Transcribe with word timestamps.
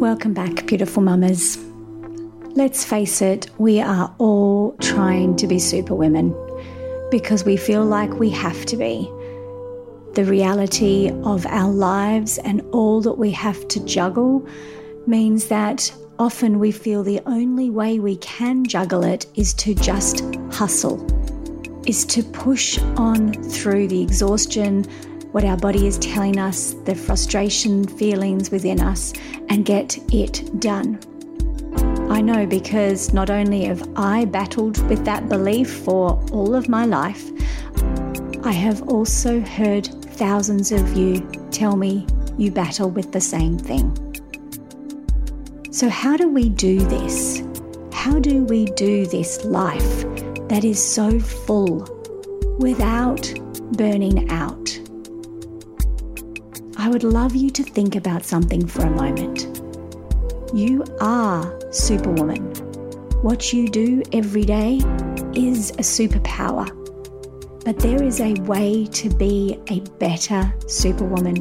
Welcome 0.00 0.32
back, 0.32 0.64
beautiful 0.66 1.02
mamas. 1.02 1.58
Let's 2.56 2.86
face 2.86 3.20
it, 3.20 3.50
we 3.58 3.82
are 3.82 4.10
all 4.16 4.74
trying 4.80 5.36
to 5.36 5.46
be 5.46 5.58
super 5.58 5.94
women 5.94 6.34
because 7.10 7.44
we 7.44 7.58
feel 7.58 7.84
like 7.84 8.14
we 8.14 8.30
have 8.30 8.64
to 8.64 8.78
be. 8.78 9.02
The 10.14 10.24
reality 10.26 11.10
of 11.22 11.44
our 11.44 11.70
lives 11.70 12.38
and 12.38 12.62
all 12.72 13.02
that 13.02 13.18
we 13.18 13.30
have 13.32 13.68
to 13.68 13.84
juggle 13.84 14.48
means 15.06 15.48
that 15.48 15.94
often 16.18 16.58
we 16.58 16.72
feel 16.72 17.02
the 17.02 17.20
only 17.26 17.68
way 17.68 17.98
we 17.98 18.16
can 18.16 18.64
juggle 18.64 19.04
it 19.04 19.26
is 19.34 19.52
to 19.52 19.74
just 19.74 20.24
hustle, 20.50 20.96
is 21.86 22.06
to 22.06 22.22
push 22.22 22.78
on 22.96 23.34
through 23.34 23.88
the 23.88 24.00
exhaustion, 24.00 24.86
what 25.32 25.44
our 25.44 25.56
body 25.56 25.86
is 25.86 25.98
telling 25.98 26.38
us, 26.38 26.74
the 26.84 26.94
frustration 26.94 27.86
feelings 27.86 28.50
within 28.50 28.80
us, 28.80 29.12
and 29.48 29.64
get 29.64 29.98
it 30.12 30.60
done. 30.60 30.98
I 32.10 32.20
know 32.20 32.44
because 32.46 33.12
not 33.12 33.30
only 33.30 33.64
have 33.64 33.88
I 33.96 34.24
battled 34.24 34.84
with 34.88 35.04
that 35.04 35.28
belief 35.28 35.70
for 35.70 36.20
all 36.32 36.54
of 36.54 36.68
my 36.68 36.84
life, 36.84 37.30
I 38.42 38.52
have 38.52 38.82
also 38.88 39.40
heard 39.40 39.86
thousands 39.86 40.72
of 40.72 40.96
you 40.96 41.20
tell 41.50 41.76
me 41.76 42.06
you 42.36 42.50
battle 42.50 42.90
with 42.90 43.12
the 43.12 43.20
same 43.20 43.58
thing. 43.58 43.96
So, 45.70 45.88
how 45.88 46.16
do 46.16 46.28
we 46.28 46.48
do 46.48 46.80
this? 46.80 47.42
How 47.92 48.18
do 48.18 48.44
we 48.44 48.64
do 48.64 49.06
this 49.06 49.44
life 49.44 50.02
that 50.48 50.64
is 50.64 50.84
so 50.84 51.20
full 51.20 51.86
without 52.58 53.32
burning 53.72 54.28
out? 54.30 54.79
I 56.90 56.92
would 56.92 57.04
love 57.04 57.36
you 57.36 57.50
to 57.50 57.62
think 57.62 57.94
about 57.94 58.24
something 58.24 58.66
for 58.66 58.82
a 58.82 58.90
moment. 58.90 59.46
You 60.52 60.84
are 61.00 61.72
Superwoman. 61.72 62.42
What 63.22 63.52
you 63.52 63.68
do 63.68 64.02
every 64.12 64.44
day 64.44 64.78
is 65.32 65.70
a 65.70 65.84
superpower. 65.84 66.66
But 67.64 67.78
there 67.78 68.02
is 68.02 68.20
a 68.20 68.32
way 68.40 68.86
to 68.86 69.08
be 69.08 69.60
a 69.68 69.78
better 70.00 70.52
Superwoman, 70.66 71.36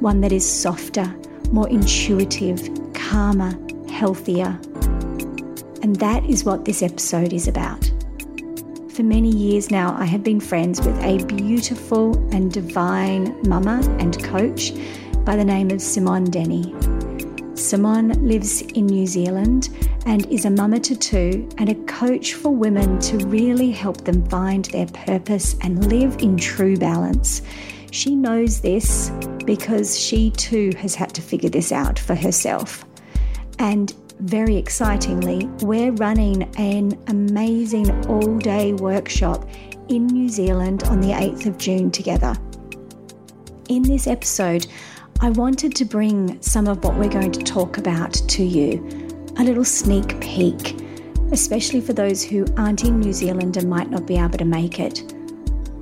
one 0.00 0.20
that 0.22 0.32
is 0.32 0.44
softer, 0.44 1.06
more 1.52 1.68
intuitive, 1.68 2.68
calmer, 2.92 3.56
healthier. 3.88 4.58
And 5.84 5.94
that 6.00 6.24
is 6.28 6.42
what 6.42 6.64
this 6.64 6.82
episode 6.82 7.32
is 7.32 7.46
about. 7.46 7.89
For 8.94 9.04
many 9.04 9.30
years 9.30 9.70
now, 9.70 9.94
I 9.96 10.04
have 10.04 10.24
been 10.24 10.40
friends 10.40 10.80
with 10.80 10.98
a 11.04 11.24
beautiful 11.24 12.16
and 12.34 12.52
divine 12.52 13.40
mama 13.48 13.82
and 14.00 14.20
coach 14.24 14.72
by 15.24 15.36
the 15.36 15.44
name 15.44 15.70
of 15.70 15.80
Simone 15.80 16.24
Denny. 16.24 16.74
Simone 17.54 18.08
lives 18.26 18.62
in 18.62 18.86
New 18.86 19.06
Zealand 19.06 19.68
and 20.06 20.26
is 20.26 20.44
a 20.44 20.50
mama 20.50 20.80
to 20.80 20.96
two 20.96 21.48
and 21.58 21.68
a 21.68 21.74
coach 21.86 22.34
for 22.34 22.50
women 22.50 22.98
to 23.00 23.18
really 23.26 23.70
help 23.70 23.98
them 24.04 24.26
find 24.28 24.64
their 24.66 24.86
purpose 24.86 25.54
and 25.62 25.88
live 25.88 26.16
in 26.20 26.36
true 26.36 26.76
balance. 26.76 27.42
She 27.92 28.16
knows 28.16 28.60
this 28.60 29.10
because 29.46 29.98
she 29.98 30.32
too 30.32 30.72
has 30.78 30.96
had 30.96 31.14
to 31.14 31.22
figure 31.22 31.50
this 31.50 31.70
out 31.70 31.96
for 31.96 32.16
herself. 32.16 32.84
And 33.60 33.94
very 34.20 34.56
excitingly, 34.56 35.46
we're 35.62 35.92
running 35.92 36.42
an 36.56 36.98
amazing 37.08 37.90
all 38.06 38.38
day 38.38 38.72
workshop 38.74 39.48
in 39.88 40.06
New 40.06 40.28
Zealand 40.28 40.84
on 40.84 41.00
the 41.00 41.08
8th 41.08 41.46
of 41.46 41.58
June 41.58 41.90
together. 41.90 42.34
In 43.68 43.82
this 43.82 44.06
episode, 44.06 44.66
I 45.20 45.30
wanted 45.30 45.74
to 45.76 45.84
bring 45.84 46.40
some 46.42 46.66
of 46.68 46.84
what 46.84 46.96
we're 46.96 47.08
going 47.08 47.32
to 47.32 47.42
talk 47.42 47.78
about 47.78 48.12
to 48.12 48.42
you 48.42 48.86
a 49.38 49.44
little 49.44 49.64
sneak 49.64 50.20
peek, 50.20 50.76
especially 51.32 51.80
for 51.80 51.92
those 51.92 52.22
who 52.22 52.44
aren't 52.56 52.84
in 52.84 53.00
New 53.00 53.12
Zealand 53.12 53.56
and 53.56 53.70
might 53.70 53.90
not 53.90 54.06
be 54.06 54.16
able 54.16 54.38
to 54.38 54.44
make 54.44 54.78
it. 54.78 55.14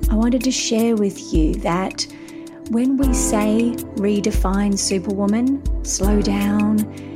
I 0.09 0.15
wanted 0.15 0.43
to 0.43 0.51
share 0.51 0.95
with 0.95 1.33
you 1.33 1.55
that 1.55 2.07
when 2.69 2.97
we 2.97 3.13
say 3.13 3.71
redefine 3.95 4.77
Superwoman, 4.77 5.61
slow 5.83 6.21
down, 6.21 7.08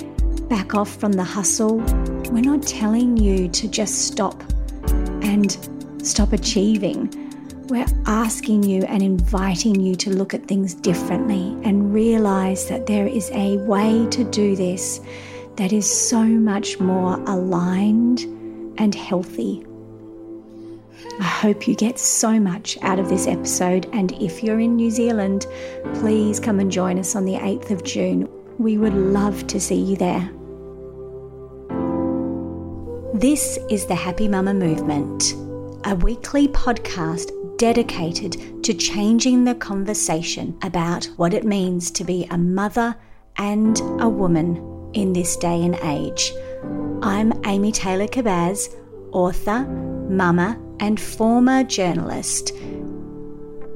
back 0.53 0.75
off 0.75 0.97
from 0.97 1.13
the 1.13 1.23
hustle, 1.23 1.77
we're 2.29 2.39
not 2.39 2.61
telling 2.61 3.17
you 3.17 3.47
to 3.47 3.67
just 3.67 4.05
stop 4.05 4.39
and 5.23 5.57
stop 6.03 6.31
achieving. 6.31 7.09
We're 7.69 7.87
asking 8.05 8.61
you 8.61 8.83
and 8.83 9.01
inviting 9.01 9.79
you 9.81 9.95
to 9.95 10.11
look 10.11 10.35
at 10.35 10.47
things 10.47 10.75
differently 10.75 11.57
and 11.63 11.91
realize 11.91 12.67
that 12.69 12.85
there 12.85 13.07
is 13.07 13.31
a 13.31 13.57
way 13.65 14.05
to 14.11 14.23
do 14.25 14.55
this 14.55 15.01
that 15.55 15.73
is 15.73 15.91
so 15.91 16.23
much 16.23 16.79
more 16.79 17.15
aligned 17.21 18.19
and 18.77 18.93
healthy. 18.93 19.65
I 21.19 21.23
hope 21.23 21.67
you 21.67 21.73
get 21.73 21.97
so 21.97 22.39
much 22.39 22.77
out 22.83 22.99
of 22.99 23.09
this 23.09 23.25
episode. 23.25 23.89
And 23.91 24.11
if 24.21 24.43
you're 24.43 24.59
in 24.59 24.75
New 24.75 24.91
Zealand, 24.91 25.47
please 25.95 26.39
come 26.39 26.59
and 26.59 26.71
join 26.71 26.99
us 26.99 27.15
on 27.15 27.25
the 27.25 27.37
8th 27.37 27.71
of 27.71 27.83
June. 27.83 28.29
We 28.59 28.77
would 28.77 28.93
love 28.93 29.47
to 29.47 29.59
see 29.59 29.81
you 29.81 29.95
there. 29.95 30.29
This 33.13 33.59
is 33.69 33.85
the 33.85 33.93
Happy 33.93 34.27
Mama 34.27 34.55
Movement, 34.55 35.33
a 35.85 35.93
weekly 35.93 36.47
podcast 36.47 37.29
dedicated 37.59 38.63
to 38.63 38.73
changing 38.73 39.43
the 39.43 39.53
conversation 39.53 40.57
about 40.63 41.05
what 41.17 41.35
it 41.35 41.43
means 41.43 41.91
to 41.91 42.03
be 42.03 42.25
a 42.31 42.39
mother 42.39 42.95
and 43.37 43.79
a 44.01 44.09
woman 44.09 44.89
in 44.93 45.13
this 45.13 45.37
day 45.37 45.61
and 45.63 45.75
age. 45.83 46.33
I'm 47.03 47.39
Amy 47.45 47.71
Taylor 47.71 48.07
Kabbaz, 48.07 48.75
author, 49.11 49.63
mama, 50.09 50.59
and 50.79 50.99
former 50.99 51.63
journalist. 51.63 52.51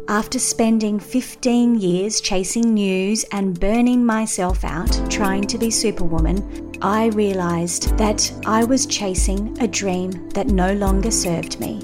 After 0.10 0.40
spending 0.40 1.02
15 1.02 1.82
years 1.82 2.22
chasing 2.22 2.74
news 2.74 3.26
and 3.34 3.60
burning 3.60 4.06
myself 4.06 4.64
out 4.64 4.98
trying 5.10 5.46
to 5.48 5.58
be 5.58 5.70
Superwoman, 5.70 6.72
I 6.82 7.08
realised 7.08 7.98
that 7.98 8.32
I 8.46 8.64
was 8.64 8.86
chasing 8.86 9.58
a 9.60 9.68
dream 9.68 10.30
that 10.30 10.48
no 10.48 10.72
longer 10.76 11.12
served 11.12 11.60
me. 11.60 11.82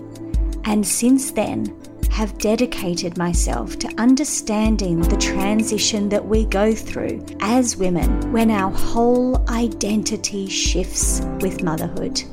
And 0.63 0.87
since 0.87 1.31
then, 1.31 1.77
have 2.11 2.37
dedicated 2.37 3.17
myself 3.17 3.77
to 3.79 3.93
understanding 3.97 5.01
the 5.01 5.17
transition 5.17 6.07
that 6.07 6.25
we 6.25 6.45
go 6.45 6.73
through 6.73 7.25
as 7.41 7.75
women 7.75 8.31
when 8.31 8.51
our 8.51 8.71
whole 8.71 9.43
identity 9.49 10.47
shifts 10.47 11.19
with 11.41 11.61
motherhood. 11.61 12.23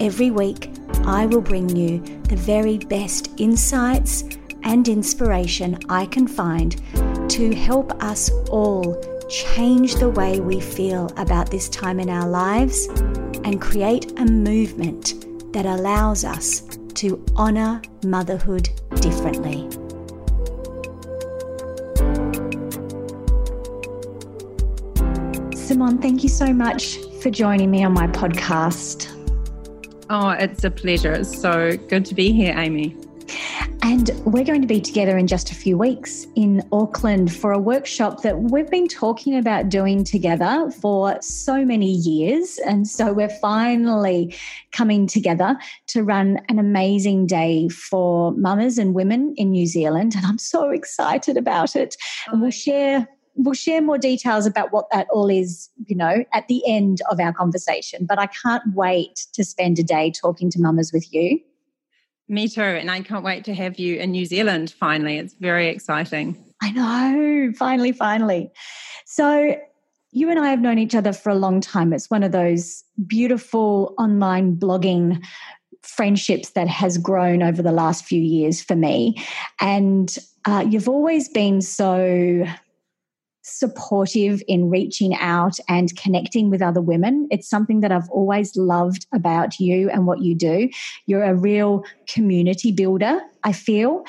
Every 0.00 0.32
week, 0.32 0.70
I 1.04 1.26
will 1.26 1.42
bring 1.42 1.68
you 1.68 2.00
the 2.24 2.36
very 2.36 2.78
best 2.78 3.30
insights 3.36 4.24
and 4.64 4.88
inspiration 4.88 5.78
I 5.88 6.06
can 6.06 6.26
find 6.26 6.76
to 7.30 7.54
help 7.54 7.92
us 8.02 8.30
all 8.50 9.00
change 9.28 9.96
the 9.96 10.08
way 10.08 10.40
we 10.40 10.60
feel 10.60 11.06
about 11.16 11.50
this 11.50 11.68
time 11.68 12.00
in 12.00 12.08
our 12.10 12.28
lives 12.28 12.86
and 13.44 13.60
create 13.60 14.18
a 14.18 14.24
movement 14.24 15.52
that 15.52 15.66
allows 15.66 16.24
us 16.24 16.62
to 16.94 17.24
honour 17.36 17.80
motherhood 18.04 18.68
differently. 19.00 19.68
Simone, 25.56 25.98
thank 25.98 26.22
you 26.22 26.28
so 26.28 26.52
much 26.52 26.98
for 27.20 27.30
joining 27.30 27.70
me 27.70 27.84
on 27.84 27.92
my 27.92 28.06
podcast. 28.06 29.10
Oh, 30.10 30.30
it's 30.30 30.64
a 30.64 30.70
pleasure. 30.70 31.12
It's 31.12 31.40
so 31.40 31.76
good 31.88 32.04
to 32.06 32.14
be 32.14 32.32
here, 32.32 32.54
Amy. 32.56 32.96
And 33.84 34.08
we're 34.24 34.44
going 34.44 34.62
to 34.62 34.66
be 34.66 34.80
together 34.80 35.18
in 35.18 35.26
just 35.26 35.50
a 35.50 35.54
few 35.54 35.76
weeks 35.76 36.26
in 36.36 36.66
Auckland 36.72 37.30
for 37.36 37.52
a 37.52 37.58
workshop 37.58 38.22
that 38.22 38.38
we've 38.38 38.70
been 38.70 38.88
talking 38.88 39.36
about 39.36 39.68
doing 39.68 40.04
together 40.04 40.70
for 40.80 41.18
so 41.20 41.66
many 41.66 41.90
years. 41.90 42.58
And 42.66 42.88
so 42.88 43.12
we're 43.12 43.28
finally 43.28 44.34
coming 44.72 45.06
together 45.06 45.58
to 45.88 46.02
run 46.02 46.40
an 46.48 46.58
amazing 46.58 47.26
day 47.26 47.68
for 47.68 48.32
mamas 48.32 48.78
and 48.78 48.94
women 48.94 49.34
in 49.36 49.50
New 49.50 49.66
Zealand. 49.66 50.14
And 50.16 50.24
I'm 50.24 50.38
so 50.38 50.70
excited 50.70 51.36
about 51.36 51.76
it. 51.76 51.94
And 52.28 52.40
we'll 52.40 52.52
share 52.52 53.06
we'll 53.36 53.52
share 53.52 53.82
more 53.82 53.98
details 53.98 54.46
about 54.46 54.72
what 54.72 54.86
that 54.92 55.08
all 55.10 55.28
is, 55.28 55.68
you 55.84 55.94
know, 55.96 56.24
at 56.32 56.48
the 56.48 56.62
end 56.66 57.02
of 57.10 57.20
our 57.20 57.34
conversation. 57.34 58.06
But 58.06 58.18
I 58.18 58.28
can't 58.28 58.62
wait 58.72 59.26
to 59.34 59.44
spend 59.44 59.78
a 59.78 59.82
day 59.82 60.10
talking 60.10 60.50
to 60.52 60.58
mamas 60.58 60.90
with 60.90 61.12
you. 61.12 61.38
Me 62.28 62.48
too. 62.48 62.62
And 62.62 62.90
I 62.90 63.02
can't 63.02 63.24
wait 63.24 63.44
to 63.44 63.54
have 63.54 63.78
you 63.78 63.96
in 63.96 64.12
New 64.12 64.24
Zealand 64.24 64.74
finally. 64.78 65.18
It's 65.18 65.34
very 65.34 65.68
exciting. 65.68 66.42
I 66.62 66.70
know. 66.70 67.52
Finally, 67.56 67.92
finally. 67.92 68.50
So, 69.04 69.56
you 70.12 70.30
and 70.30 70.38
I 70.38 70.48
have 70.48 70.60
known 70.60 70.78
each 70.78 70.94
other 70.94 71.12
for 71.12 71.30
a 71.30 71.34
long 71.34 71.60
time. 71.60 71.92
It's 71.92 72.08
one 72.08 72.22
of 72.22 72.30
those 72.30 72.84
beautiful 73.06 73.94
online 73.98 74.56
blogging 74.56 75.20
friendships 75.82 76.50
that 76.50 76.68
has 76.68 76.98
grown 76.98 77.42
over 77.42 77.62
the 77.62 77.72
last 77.72 78.04
few 78.04 78.20
years 78.20 78.62
for 78.62 78.76
me. 78.76 79.16
And 79.60 80.16
uh, 80.44 80.64
you've 80.68 80.88
always 80.88 81.28
been 81.28 81.60
so 81.60 82.46
supportive 83.44 84.42
in 84.48 84.70
reaching 84.70 85.14
out 85.14 85.58
and 85.68 85.94
connecting 85.96 86.50
with 86.50 86.62
other 86.62 86.80
women. 86.80 87.28
It's 87.30 87.48
something 87.48 87.80
that 87.80 87.92
I've 87.92 88.08
always 88.08 88.56
loved 88.56 89.06
about 89.12 89.60
you 89.60 89.90
and 89.90 90.06
what 90.06 90.22
you 90.22 90.34
do. 90.34 90.70
You're 91.06 91.24
a 91.24 91.34
real 91.34 91.84
community 92.08 92.72
builder, 92.72 93.20
I 93.44 93.52
feel. 93.52 94.04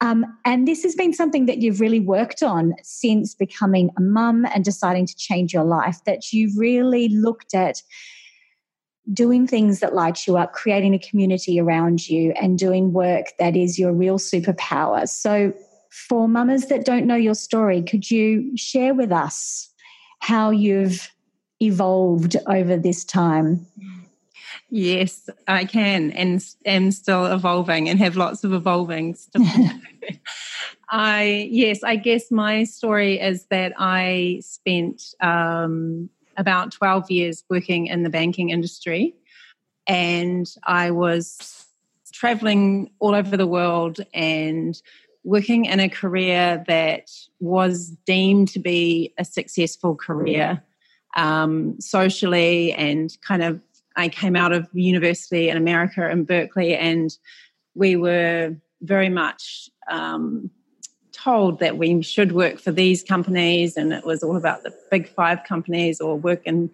Um, 0.00 0.24
and 0.44 0.68
this 0.68 0.82
has 0.84 0.94
been 0.94 1.12
something 1.12 1.46
that 1.46 1.58
you've 1.58 1.80
really 1.80 2.00
worked 2.00 2.42
on 2.42 2.74
since 2.82 3.34
becoming 3.34 3.90
a 3.98 4.00
mum 4.00 4.46
and 4.54 4.64
deciding 4.64 5.06
to 5.06 5.16
change 5.16 5.52
your 5.52 5.64
life, 5.64 5.98
that 6.04 6.32
you've 6.32 6.56
really 6.56 7.08
looked 7.08 7.54
at 7.54 7.82
doing 9.12 9.46
things 9.46 9.80
that 9.80 9.94
light 9.94 10.26
you 10.26 10.36
up, 10.36 10.52
creating 10.52 10.94
a 10.94 10.98
community 10.98 11.58
around 11.58 12.08
you, 12.08 12.32
and 12.40 12.58
doing 12.58 12.92
work 12.92 13.26
that 13.38 13.56
is 13.56 13.78
your 13.78 13.92
real 13.92 14.18
superpower. 14.18 15.08
So, 15.08 15.52
for 15.96 16.28
mamas 16.28 16.66
that 16.66 16.84
don't 16.84 17.06
know 17.06 17.16
your 17.16 17.34
story, 17.34 17.82
could 17.82 18.10
you 18.10 18.54
share 18.56 18.92
with 18.92 19.10
us 19.10 19.70
how 20.20 20.50
you've 20.50 21.10
evolved 21.60 22.36
over 22.46 22.76
this 22.76 23.02
time? 23.02 23.66
Yes, 24.68 25.30
I 25.48 25.64
can, 25.64 26.10
and 26.12 26.44
am 26.66 26.90
still 26.90 27.26
evolving, 27.26 27.88
and 27.88 27.98
have 27.98 28.16
lots 28.16 28.44
of 28.44 28.52
evolving. 28.52 29.16
I 30.90 31.48
yes, 31.50 31.82
I 31.82 31.96
guess 31.96 32.30
my 32.30 32.64
story 32.64 33.18
is 33.18 33.46
that 33.46 33.72
I 33.78 34.40
spent 34.42 35.14
um, 35.20 36.10
about 36.36 36.72
twelve 36.72 37.10
years 37.10 37.42
working 37.48 37.86
in 37.86 38.02
the 38.02 38.10
banking 38.10 38.50
industry, 38.50 39.14
and 39.86 40.46
I 40.64 40.90
was 40.90 41.66
traveling 42.12 42.90
all 42.98 43.14
over 43.14 43.36
the 43.36 43.46
world 43.46 44.00
and 44.14 44.80
working 45.26 45.64
in 45.64 45.80
a 45.80 45.88
career 45.88 46.64
that 46.68 47.10
was 47.40 47.88
deemed 48.06 48.46
to 48.46 48.60
be 48.60 49.12
a 49.18 49.24
successful 49.24 49.96
career 49.96 50.62
um, 51.16 51.78
socially 51.80 52.72
and 52.72 53.16
kind 53.26 53.42
of 53.42 53.60
I 53.96 54.08
came 54.08 54.36
out 54.36 54.52
of 54.52 54.68
university 54.72 55.48
in 55.48 55.56
America 55.56 56.08
in 56.08 56.24
Berkeley 56.24 56.76
and 56.76 57.10
we 57.74 57.96
were 57.96 58.54
very 58.82 59.08
much 59.08 59.68
um, 59.90 60.48
told 61.10 61.58
that 61.58 61.76
we 61.76 62.02
should 62.02 62.30
work 62.30 62.60
for 62.60 62.70
these 62.70 63.02
companies 63.02 63.76
and 63.76 63.92
it 63.92 64.06
was 64.06 64.22
all 64.22 64.36
about 64.36 64.62
the 64.62 64.72
big 64.92 65.08
five 65.08 65.42
companies 65.42 66.00
or 66.00 66.16
work 66.16 66.42
in 66.44 66.70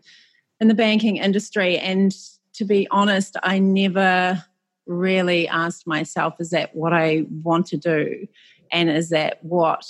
in 0.60 0.68
the 0.68 0.74
banking 0.74 1.16
industry. 1.16 1.78
And 1.78 2.14
to 2.52 2.66
be 2.66 2.86
honest 2.90 3.34
I 3.42 3.60
never 3.60 4.44
really 4.92 5.48
asked 5.48 5.86
myself, 5.86 6.34
is 6.38 6.50
that 6.50 6.74
what 6.74 6.92
I 6.92 7.26
want 7.42 7.66
to 7.66 7.76
do? 7.76 8.26
And 8.70 8.90
is 8.90 9.10
that 9.10 9.44
what 9.44 9.84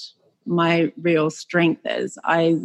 my 0.47 0.93
real 1.01 1.31
strength 1.31 1.83
is? 1.85 2.19
I 2.25 2.59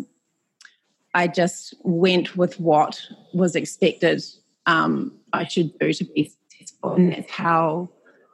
I 1.14 1.28
just 1.28 1.74
went 1.84 2.38
with 2.38 2.60
what 2.60 3.02
was 3.34 3.56
expected 3.56 4.24
um, 4.68 5.14
I 5.34 5.48
should 5.48 5.78
do 5.80 5.92
to 5.94 6.06
be 6.06 6.32
successful. 6.52 6.94
And 6.94 7.14
that's 7.14 7.32
how 7.32 7.90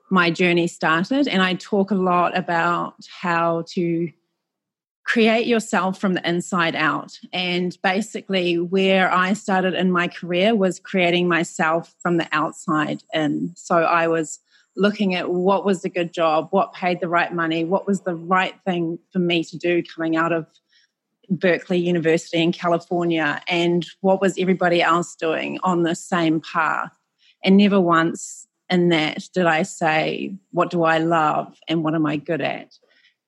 my 0.10 0.30
journey 0.30 0.68
started. 0.68 1.28
And 1.28 1.42
I 1.42 1.54
talk 1.54 1.92
a 1.92 1.96
lot 1.96 2.38
about 2.38 2.96
how 3.22 3.64
to 3.70 4.12
create 5.06 5.48
yourself 5.48 6.00
from 6.00 6.14
the 6.14 6.28
inside 6.28 6.76
out. 6.76 7.20
And 7.32 7.78
basically, 7.84 8.58
where 8.58 9.12
I 9.12 9.34
started 9.34 9.74
in 9.74 9.92
my 9.92 10.08
career 10.08 10.56
was 10.56 10.80
creating 10.80 11.28
myself 11.28 11.94
from 12.00 12.18
the 12.18 12.28
outside 12.32 13.04
in. 13.14 13.54
So 13.56 13.78
I 13.78 14.08
was 14.08 14.40
looking 14.76 15.14
at 15.14 15.30
what 15.30 15.66
was 15.66 15.86
a 15.86 15.90
good 15.90 16.14
job, 16.14 16.48
what 16.52 16.74
paid 16.74 17.00
the 17.00 17.08
right 17.08 17.34
money, 17.34 17.64
what 17.64 17.86
was 17.86 18.02
the 18.02 18.16
right 18.16 18.56
thing 18.66 18.98
for 19.12 19.20
me 19.20 19.44
to 19.44 19.58
do 19.58 19.84
coming 19.84 20.16
out 20.16 20.32
of 20.32 20.48
Berkeley 21.30 21.78
University 21.78 22.42
in 22.42 22.52
California, 22.52 23.42
and 23.48 23.86
what 24.02 24.22
was 24.22 24.36
everybody 24.38 24.82
else 24.82 25.16
doing 25.16 25.60
on 25.64 25.84
the 25.84 25.96
same 25.96 26.42
path. 26.42 26.92
And 27.44 27.58
never 27.58 27.80
once 27.80 28.48
in 28.70 28.90
that 28.90 29.28
did 29.34 29.46
I 29.46 29.64
say, 29.64 30.36
What 30.52 30.70
do 30.70 30.84
I 30.84 30.98
love 30.98 31.58
and 31.68 31.84
what 31.84 31.96
am 31.96 32.06
I 32.06 32.18
good 32.18 32.42
at? 32.42 32.74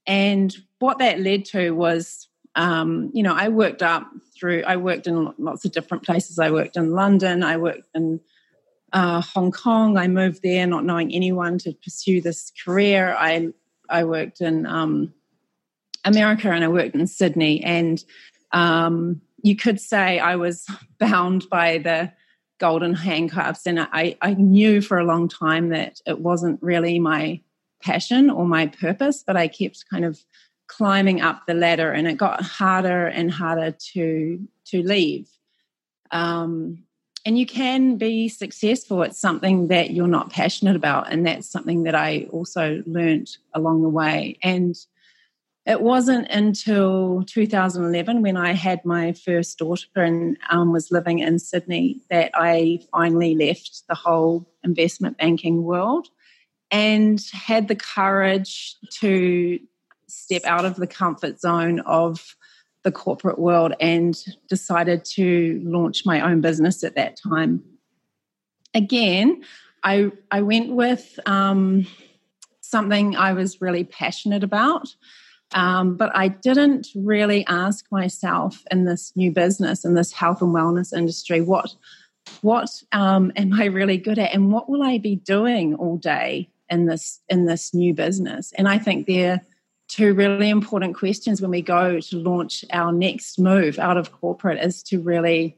And 0.07 0.55
what 0.79 0.99
that 0.99 1.19
led 1.19 1.45
to 1.45 1.71
was, 1.71 2.27
um, 2.55 3.11
you 3.13 3.23
know, 3.23 3.33
I 3.33 3.49
worked 3.49 3.81
up 3.81 4.07
through, 4.37 4.63
I 4.65 4.77
worked 4.77 5.07
in 5.07 5.33
lots 5.37 5.65
of 5.65 5.71
different 5.71 6.03
places. 6.03 6.39
I 6.39 6.51
worked 6.51 6.77
in 6.77 6.91
London, 6.91 7.43
I 7.43 7.57
worked 7.57 7.87
in 7.93 8.19
uh, 8.93 9.21
Hong 9.21 9.51
Kong. 9.51 9.97
I 9.97 10.07
moved 10.07 10.41
there 10.41 10.65
not 10.65 10.85
knowing 10.85 11.13
anyone 11.13 11.57
to 11.59 11.73
pursue 11.73 12.21
this 12.21 12.51
career. 12.63 13.13
I, 13.17 13.49
I 13.89 14.05
worked 14.05 14.41
in 14.41 14.65
um, 14.65 15.13
America 16.05 16.49
and 16.49 16.63
I 16.63 16.69
worked 16.69 16.95
in 16.95 17.05
Sydney. 17.05 17.61
And 17.63 18.03
um, 18.53 19.21
you 19.43 19.55
could 19.55 19.81
say 19.81 20.19
I 20.19 20.37
was 20.37 20.65
bound 20.99 21.49
by 21.49 21.79
the 21.79 22.13
golden 22.57 22.93
handcuffs. 22.93 23.67
And 23.67 23.81
I, 23.81 24.17
I 24.21 24.33
knew 24.33 24.81
for 24.81 24.97
a 24.97 25.03
long 25.03 25.27
time 25.27 25.69
that 25.69 25.99
it 26.05 26.19
wasn't 26.19 26.61
really 26.63 26.97
my 26.97 27.41
passion 27.81 28.30
or 28.30 28.45
my 28.45 28.68
purpose, 28.68 29.24
but 29.25 29.38
I 29.38 29.48
kept 29.48 29.86
kind 29.89 30.06
of 30.06 30.19
climbing 30.68 31.22
up 31.22 31.44
the 31.45 31.54
ladder 31.54 31.92
and 31.92 32.07
it 32.07 32.18
got 32.18 32.42
harder 32.42 33.07
and 33.07 33.31
harder 33.31 33.75
to 33.94 34.39
to 34.66 34.81
leave. 34.81 35.30
Um, 36.12 36.83
and 37.25 37.39
you 37.39 37.45
can 37.45 37.98
be 37.98 38.30
successful 38.30 39.04
at 39.04 39.16
something 39.16 39.68
that 39.68 39.92
you're 39.92 40.07
not 40.07 40.30
passionate 40.30 40.75
about 40.75 41.12
and 41.12 41.25
that's 41.25 41.50
something 41.50 41.83
that 41.83 41.95
i 41.95 42.27
also 42.31 42.83
learned 42.86 43.38
along 43.53 43.82
the 43.82 43.89
way. 43.89 44.38
And 44.44 44.75
it 45.65 45.82
wasn't 45.82 46.29
until 46.29 47.24
2011 47.25 48.22
when 48.22 48.38
i 48.38 48.53
had 48.53 48.86
my 48.86 49.13
first 49.13 49.58
daughter 49.58 49.88
and 49.96 50.38
um, 50.50 50.72
was 50.72 50.91
living 50.91 51.20
in 51.20 51.39
sydney 51.39 52.01
that 52.10 52.32
i 52.36 52.79
finally 52.91 53.34
left 53.34 53.82
the 53.89 53.96
whole 53.96 54.48
investment 54.63 55.17
banking 55.17 55.63
world 55.63 56.08
and 56.72 57.24
had 57.31 57.67
the 57.67 57.75
courage 57.75 58.75
to 59.00 59.60
step 60.07 60.43
out 60.45 60.65
of 60.65 60.75
the 60.75 60.88
comfort 60.88 61.39
zone 61.39 61.79
of 61.81 62.36
the 62.84 62.91
corporate 62.91 63.39
world 63.39 63.74
and 63.79 64.24
decided 64.48 65.03
to 65.03 65.60
launch 65.63 66.05
my 66.05 66.22
own 66.22 66.41
business 66.41 66.84
at 66.84 66.95
that 66.95 67.17
time. 67.17 67.63
Again, 68.74 69.43
I, 69.84 70.12
I 70.31 70.41
went 70.41 70.72
with 70.72 71.19
um, 71.25 71.88
something 72.62 73.15
I 73.15 73.34
was 73.34 73.60
really 73.62 73.84
passionate 73.84 74.43
about, 74.43 74.88
um, 75.53 75.95
but 75.98 76.15
I 76.15 76.27
didn't 76.27 76.88
really 76.95 77.45
ask 77.48 77.86
myself 77.91 78.63
in 78.72 78.86
this 78.86 79.12
new 79.15 79.31
business, 79.31 79.86
in 79.86 79.95
this 79.95 80.12
health 80.12 80.41
and 80.41 80.53
wellness 80.53 80.95
industry, 80.95 81.41
what 81.41 81.74
what 82.41 82.69
um, 82.91 83.31
am 83.36 83.53
I 83.53 83.65
really 83.65 83.98
good 83.98 84.17
at, 84.17 84.34
and 84.34 84.51
what 84.51 84.67
will 84.67 84.81
I 84.81 84.98
be 84.98 85.15
doing 85.15 85.75
all 85.75 85.98
day 85.98 86.50
in 86.69 86.86
this 86.86 87.22
in 87.29 87.45
this 87.45 87.74
new 87.74 87.93
business. 87.93 88.53
And 88.57 88.67
i 88.67 88.77
think 88.77 89.07
they're 89.07 89.41
two 89.88 90.13
really 90.13 90.50
important 90.50 90.95
questions 90.95 91.41
when 91.41 91.51
we 91.51 91.62
go 91.62 92.00
to 92.00 92.17
launch 92.17 92.65
our 92.72 92.91
next 92.91 93.38
move 93.38 93.77
out 93.77 93.98
of 93.98 94.12
corporate 94.12 94.60
is 94.60 94.81
to 94.81 95.00
really 95.00 95.57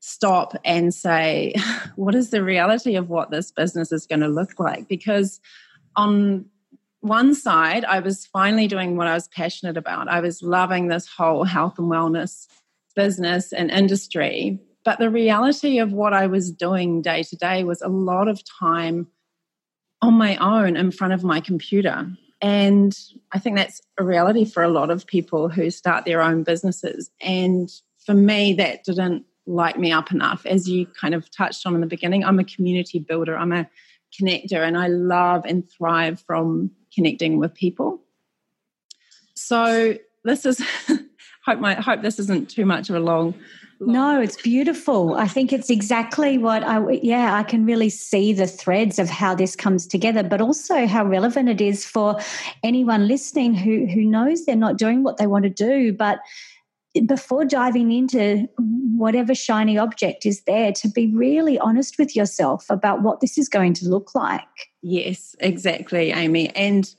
stop 0.00 0.54
and 0.64 0.92
say 0.92 1.54
what 1.96 2.14
is 2.14 2.30
the 2.30 2.42
reality 2.42 2.94
of 2.94 3.08
what 3.08 3.30
this 3.30 3.50
business 3.50 3.90
is 3.90 4.06
going 4.06 4.20
to 4.20 4.28
look 4.28 4.58
like? 4.60 4.86
Because 4.88 5.40
on 5.96 6.44
one 7.00 7.34
side 7.34 7.84
i 7.84 8.00
was 8.00 8.24
finally 8.24 8.66
doing 8.66 8.96
what 8.96 9.06
i 9.06 9.14
was 9.14 9.28
passionate 9.28 9.76
about. 9.76 10.08
I 10.08 10.20
was 10.20 10.42
loving 10.42 10.88
this 10.88 11.06
whole 11.06 11.44
health 11.44 11.78
and 11.78 11.90
wellness 11.90 12.48
business 12.96 13.52
and 13.52 13.70
industry. 13.70 14.58
But 14.84 14.98
the 14.98 15.10
reality 15.10 15.78
of 15.78 15.92
what 15.92 16.14
i 16.14 16.26
was 16.26 16.50
doing 16.50 17.02
day 17.02 17.22
to 17.22 17.36
day 17.36 17.62
was 17.64 17.82
a 17.82 17.88
lot 17.88 18.28
of 18.28 18.42
time 18.44 19.06
on 20.04 20.14
my 20.14 20.36
own 20.36 20.76
in 20.76 20.90
front 20.90 21.14
of 21.14 21.24
my 21.24 21.40
computer. 21.40 22.06
And 22.40 22.94
I 23.32 23.38
think 23.38 23.56
that's 23.56 23.80
a 23.98 24.04
reality 24.04 24.44
for 24.44 24.62
a 24.62 24.68
lot 24.68 24.90
of 24.90 25.06
people 25.06 25.48
who 25.48 25.70
start 25.70 26.04
their 26.04 26.20
own 26.20 26.42
businesses. 26.42 27.10
And 27.20 27.70
for 28.04 28.12
me, 28.12 28.52
that 28.54 28.84
didn't 28.84 29.24
light 29.46 29.78
me 29.78 29.92
up 29.92 30.10
enough. 30.12 30.44
As 30.44 30.68
you 30.68 30.86
kind 30.86 31.14
of 31.14 31.30
touched 31.30 31.66
on 31.66 31.74
in 31.74 31.80
the 31.80 31.86
beginning, 31.86 32.22
I'm 32.22 32.38
a 32.38 32.44
community 32.44 32.98
builder, 32.98 33.36
I'm 33.36 33.52
a 33.52 33.68
connector, 34.18 34.60
and 34.60 34.76
I 34.76 34.88
love 34.88 35.44
and 35.46 35.68
thrive 35.70 36.22
from 36.26 36.70
connecting 36.94 37.38
with 37.38 37.54
people. 37.54 38.02
So 39.34 39.96
this 40.22 40.44
is 40.44 40.62
hope 41.46 41.60
my 41.60 41.74
hope 41.74 42.02
this 42.02 42.18
isn't 42.18 42.50
too 42.50 42.66
much 42.66 42.90
of 42.90 42.96
a 42.96 43.00
long 43.00 43.34
no, 43.80 44.20
it's 44.20 44.40
beautiful. 44.40 45.14
I 45.14 45.28
think 45.28 45.52
it's 45.52 45.70
exactly 45.70 46.38
what 46.38 46.62
I, 46.62 46.90
yeah, 47.02 47.34
I 47.34 47.42
can 47.42 47.64
really 47.64 47.90
see 47.90 48.32
the 48.32 48.46
threads 48.46 48.98
of 48.98 49.08
how 49.08 49.34
this 49.34 49.56
comes 49.56 49.86
together, 49.86 50.22
but 50.22 50.40
also 50.40 50.86
how 50.86 51.04
relevant 51.04 51.48
it 51.48 51.60
is 51.60 51.84
for 51.84 52.18
anyone 52.62 53.08
listening 53.08 53.54
who, 53.54 53.86
who 53.86 54.02
knows 54.02 54.44
they're 54.44 54.56
not 54.56 54.76
doing 54.76 55.02
what 55.02 55.16
they 55.16 55.26
want 55.26 55.44
to 55.44 55.50
do, 55.50 55.92
but 55.92 56.18
before 57.06 57.44
diving 57.44 57.90
into 57.90 58.48
whatever 58.96 59.34
shiny 59.34 59.76
object 59.76 60.24
is 60.24 60.42
there 60.42 60.70
to 60.70 60.88
be 60.88 61.08
really 61.08 61.58
honest 61.58 61.98
with 61.98 62.14
yourself 62.14 62.66
about 62.70 63.02
what 63.02 63.20
this 63.20 63.36
is 63.36 63.48
going 63.48 63.74
to 63.74 63.88
look 63.88 64.14
like. 64.14 64.42
Yes, 64.82 65.34
exactly, 65.40 66.12
Amy. 66.12 66.50
And 66.50 66.94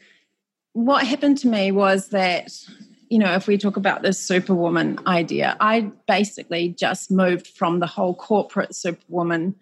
what 0.73 1.07
happened 1.07 1.37
to 1.39 1.47
me 1.47 1.71
was 1.71 2.09
that, 2.09 2.51
you 3.09 3.19
know, 3.19 3.33
if 3.33 3.47
we 3.47 3.57
talk 3.57 3.77
about 3.77 4.01
this 4.01 4.19
superwoman 4.19 4.99
idea, 5.07 5.55
I 5.59 5.91
basically 6.07 6.69
just 6.69 7.11
moved 7.11 7.47
from 7.47 7.79
the 7.79 7.87
whole 7.87 8.15
corporate 8.15 8.75
superwoman 8.75 9.55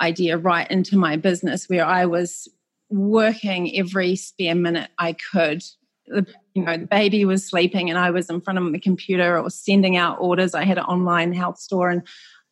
idea 0.00 0.36
right 0.36 0.70
into 0.70 0.96
my 0.96 1.16
business 1.16 1.68
where 1.68 1.84
I 1.84 2.06
was 2.06 2.48
working 2.90 3.76
every 3.76 4.14
spare 4.14 4.54
minute 4.54 4.90
I 4.98 5.14
could 5.14 5.62
the 6.06 6.26
you 6.54 6.62
know 6.62 6.76
the 6.76 6.86
baby 6.86 7.24
was 7.24 7.44
sleeping 7.44 7.90
and 7.90 7.98
I 7.98 8.10
was 8.10 8.30
in 8.30 8.40
front 8.40 8.58
of 8.58 8.64
my 8.64 8.78
computer 8.78 9.38
or 9.38 9.50
sending 9.50 9.96
out 9.96 10.18
orders. 10.20 10.54
I 10.54 10.64
had 10.64 10.78
an 10.78 10.84
online 10.84 11.32
health 11.32 11.58
store 11.58 11.90
and 11.90 12.02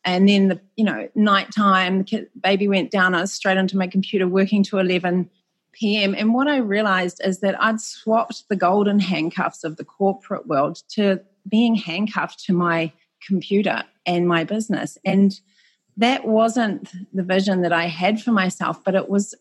and 0.03 0.27
then 0.27 0.49
the 0.49 0.61
you 0.75 0.83
know 0.83 1.07
nighttime 1.15 2.03
the 2.03 2.27
baby 2.41 2.67
went 2.67 2.91
down. 2.91 3.15
I 3.15 3.21
was 3.21 3.33
straight 3.33 3.57
onto 3.57 3.77
my 3.77 3.87
computer 3.87 4.27
working 4.27 4.63
to 4.63 4.77
eleven 4.79 5.29
p.m. 5.75 6.15
And 6.17 6.33
what 6.33 6.47
I 6.47 6.57
realized 6.57 7.21
is 7.23 7.39
that 7.41 7.61
I'd 7.61 7.81
swapped 7.81 8.49
the 8.49 8.55
golden 8.55 8.99
handcuffs 8.99 9.63
of 9.63 9.77
the 9.77 9.85
corporate 9.85 10.47
world 10.47 10.81
to 10.89 11.21
being 11.47 11.75
handcuffed 11.75 12.43
to 12.45 12.53
my 12.53 12.91
computer 13.25 13.83
and 14.05 14.27
my 14.27 14.43
business 14.43 14.97
and 15.05 15.39
that 15.97 16.25
wasn't 16.25 16.91
the 17.13 17.23
vision 17.23 17.61
that 17.61 17.73
I 17.73 17.87
had 17.87 18.21
for 18.21 18.31
myself, 18.31 18.83
but 18.83 18.95
it 18.95 19.09
was 19.09 19.35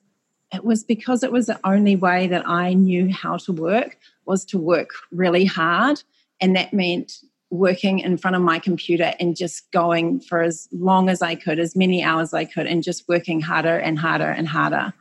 it 0.53 0.65
was 0.65 0.85
because 0.85 1.25
it 1.25 1.33
was 1.33 1.47
the 1.47 1.59
only 1.65 1.97
way 1.97 2.29
that 2.29 2.47
I 2.49 2.75
knew 2.75 3.13
how 3.13 3.39
to 3.39 3.53
work 3.53 3.99
was 4.25 4.45
to 4.47 4.59
work 4.59 4.91
really 5.11 5.45
hard. 5.45 6.03
And 6.41 6.55
that 6.55 6.73
meant 6.73 7.15
working 7.51 7.99
in 7.99 8.17
front 8.17 8.37
of 8.37 8.43
my 8.43 8.61
computer 8.61 9.15
and 9.19 9.37
just 9.37 9.71
going 9.73 10.21
for 10.21 10.43
as 10.43 10.69
long 10.71 11.09
as 11.09 11.23
I 11.23 11.35
could, 11.35 11.59
as 11.59 11.75
many 11.75 12.05
hours 12.05 12.33
I 12.33 12.45
could, 12.45 12.69
and 12.69 12.85
just 12.85 13.09
working 13.09 13.41
harder 13.41 13.77
and 13.77 13.99
harder 13.99 14.31
and 14.31 14.47
harder. 14.47 14.93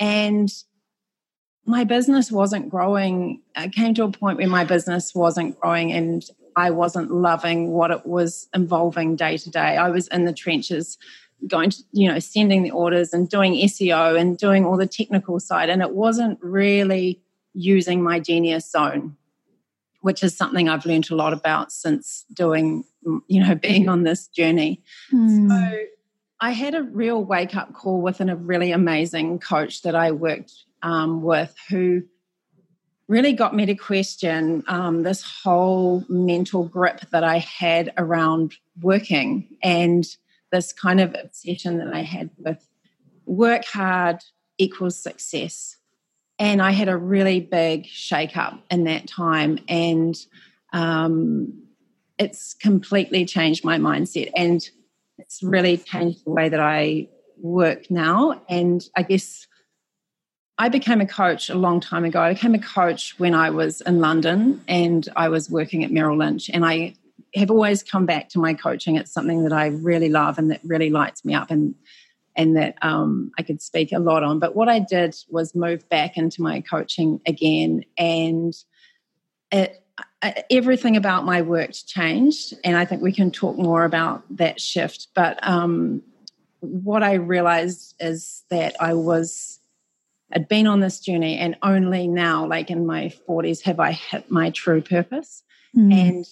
And 0.00 0.52
my 1.68 1.84
business 1.84 2.32
wasn't 2.32 2.70
growing. 2.70 3.42
I 3.54 3.68
came 3.68 3.92
to 3.94 4.04
a 4.04 4.10
point 4.10 4.38
where 4.38 4.48
my 4.48 4.64
business 4.64 5.14
wasn't 5.14 5.60
growing 5.60 5.92
and 5.92 6.24
I 6.56 6.70
wasn't 6.70 7.10
loving 7.10 7.70
what 7.72 7.90
it 7.90 8.06
was 8.06 8.48
involving 8.54 9.16
day 9.16 9.36
to 9.36 9.50
day. 9.50 9.76
I 9.76 9.90
was 9.90 10.08
in 10.08 10.24
the 10.24 10.32
trenches 10.32 10.96
going 11.46 11.70
to 11.70 11.82
you 11.92 12.10
know 12.10 12.18
sending 12.18 12.62
the 12.64 12.70
orders 12.70 13.12
and 13.12 13.28
doing 13.28 13.52
SEO 13.54 14.18
and 14.18 14.36
doing 14.36 14.64
all 14.64 14.76
the 14.76 14.88
technical 14.88 15.38
side 15.38 15.70
and 15.70 15.82
it 15.82 15.94
wasn't 15.94 16.36
really 16.42 17.20
using 17.54 18.02
my 18.02 18.18
genius 18.18 18.68
zone 18.68 19.16
which 20.00 20.24
is 20.24 20.36
something 20.36 20.68
I've 20.68 20.84
learned 20.84 21.10
a 21.12 21.14
lot 21.14 21.32
about 21.32 21.70
since 21.70 22.24
doing 22.32 22.82
you 23.28 23.40
know 23.40 23.54
being 23.68 23.88
on 23.88 24.02
this 24.02 24.26
journey 24.26 24.82
mm. 25.12 25.48
so 25.48 25.78
I 26.40 26.52
had 26.52 26.74
a 26.74 26.82
real 26.82 27.24
wake 27.24 27.56
up 27.56 27.72
call 27.74 28.00
with 28.00 28.20
a 28.20 28.36
really 28.36 28.70
amazing 28.70 29.40
coach 29.40 29.82
that 29.82 29.94
I 29.94 30.12
worked 30.12 30.52
um, 30.82 31.22
with 31.22 31.54
who 31.68 32.02
really 33.08 33.32
got 33.32 33.56
me 33.56 33.66
to 33.66 33.74
question 33.74 34.62
um, 34.68 35.02
this 35.02 35.22
whole 35.22 36.04
mental 36.08 36.64
grip 36.64 37.00
that 37.10 37.24
I 37.24 37.38
had 37.38 37.92
around 37.96 38.54
working 38.80 39.56
and 39.62 40.04
this 40.52 40.72
kind 40.72 41.00
of 41.00 41.16
obsession 41.20 41.78
that 41.78 41.92
I 41.92 42.02
had 42.02 42.30
with 42.38 42.64
work 43.26 43.64
hard 43.64 44.22
equals 44.58 45.02
success. 45.02 45.76
And 46.38 46.62
I 46.62 46.70
had 46.70 46.88
a 46.88 46.96
really 46.96 47.40
big 47.40 47.86
shake 47.86 48.36
up 48.36 48.60
in 48.70 48.84
that 48.84 49.08
time. 49.08 49.58
And 49.68 50.16
um, 50.72 51.64
it's 52.18 52.54
completely 52.54 53.24
changed 53.24 53.64
my 53.64 53.78
mindset. 53.78 54.30
And 54.36 54.68
it's 55.18 55.42
really 55.42 55.76
changed 55.76 56.24
the 56.24 56.30
way 56.30 56.48
that 56.48 56.60
I 56.60 57.08
work 57.40 57.90
now. 57.90 58.42
And 58.48 58.82
I 58.96 59.02
guess 59.02 59.46
I 60.56 60.68
became 60.68 61.00
a 61.00 61.06
coach 61.06 61.50
a 61.50 61.54
long 61.54 61.80
time 61.80 62.04
ago. 62.04 62.20
I 62.20 62.32
became 62.32 62.54
a 62.54 62.60
coach 62.60 63.14
when 63.18 63.34
I 63.34 63.50
was 63.50 63.80
in 63.82 64.00
London 64.00 64.62
and 64.66 65.08
I 65.16 65.28
was 65.28 65.50
working 65.50 65.84
at 65.84 65.90
Merrill 65.90 66.18
Lynch. 66.18 66.50
And 66.50 66.64
I 66.64 66.94
have 67.34 67.50
always 67.50 67.82
come 67.82 68.06
back 68.06 68.28
to 68.30 68.38
my 68.38 68.54
coaching. 68.54 68.96
It's 68.96 69.12
something 69.12 69.44
that 69.44 69.52
I 69.52 69.66
really 69.68 70.08
love 70.08 70.38
and 70.38 70.50
that 70.50 70.60
really 70.64 70.90
lights 70.90 71.24
me 71.24 71.34
up 71.34 71.50
and 71.50 71.74
and 72.38 72.56
that 72.56 72.76
um, 72.82 73.32
I 73.36 73.42
could 73.42 73.60
speak 73.60 73.90
a 73.90 73.98
lot 73.98 74.22
on. 74.22 74.38
But 74.38 74.54
what 74.54 74.68
I 74.68 74.78
did 74.78 75.16
was 75.28 75.56
move 75.56 75.86
back 75.88 76.16
into 76.16 76.40
my 76.40 76.60
coaching 76.60 77.20
again, 77.26 77.84
and 77.98 78.54
it, 79.50 79.84
everything 80.50 80.96
about 80.96 81.24
my 81.24 81.42
work 81.42 81.70
changed. 81.86 82.54
And 82.64 82.76
I 82.76 82.84
think 82.84 83.02
we 83.02 83.12
can 83.12 83.30
talk 83.30 83.56
more 83.56 83.84
about 83.84 84.22
that 84.36 84.60
shift. 84.60 85.08
But 85.14 85.38
um, 85.46 86.02
what 86.60 87.02
I 87.02 87.14
realized 87.14 87.94
is 88.00 88.44
that 88.50 88.76
I 88.80 88.94
was 88.94 89.60
I'd 90.30 90.46
been 90.46 90.66
on 90.66 90.80
this 90.80 91.00
journey, 91.00 91.38
and 91.38 91.56
only 91.62 92.06
now, 92.06 92.46
like 92.46 92.70
in 92.70 92.84
my 92.84 93.08
forties, 93.08 93.62
have 93.62 93.80
I 93.80 93.92
hit 93.92 94.30
my 94.30 94.50
true 94.50 94.82
purpose. 94.82 95.42
Mm. 95.74 95.94
And 95.94 96.26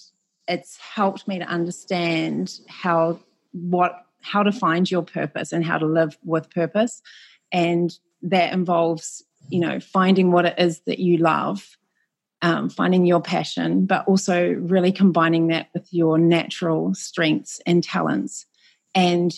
it's 0.48 0.76
helped 0.76 1.26
me 1.26 1.38
to 1.38 1.46
understand 1.46 2.60
how 2.68 3.20
what 3.52 4.04
how 4.20 4.42
to 4.42 4.52
find 4.52 4.90
your 4.90 5.02
purpose 5.02 5.52
and 5.52 5.64
how 5.64 5.78
to 5.78 5.86
live 5.86 6.18
with 6.24 6.50
purpose 6.50 7.00
and 7.52 7.98
that 8.22 8.52
involves 8.52 9.22
you 9.48 9.60
know 9.60 9.78
finding 9.80 10.32
what 10.32 10.44
it 10.44 10.54
is 10.58 10.80
that 10.80 10.98
you 10.98 11.18
love 11.18 11.76
um, 12.42 12.68
finding 12.68 13.06
your 13.06 13.20
passion 13.20 13.86
but 13.86 14.06
also 14.06 14.52
really 14.52 14.92
combining 14.92 15.48
that 15.48 15.68
with 15.74 15.92
your 15.92 16.18
natural 16.18 16.94
strengths 16.94 17.60
and 17.66 17.82
talents 17.82 18.46
and 18.94 19.34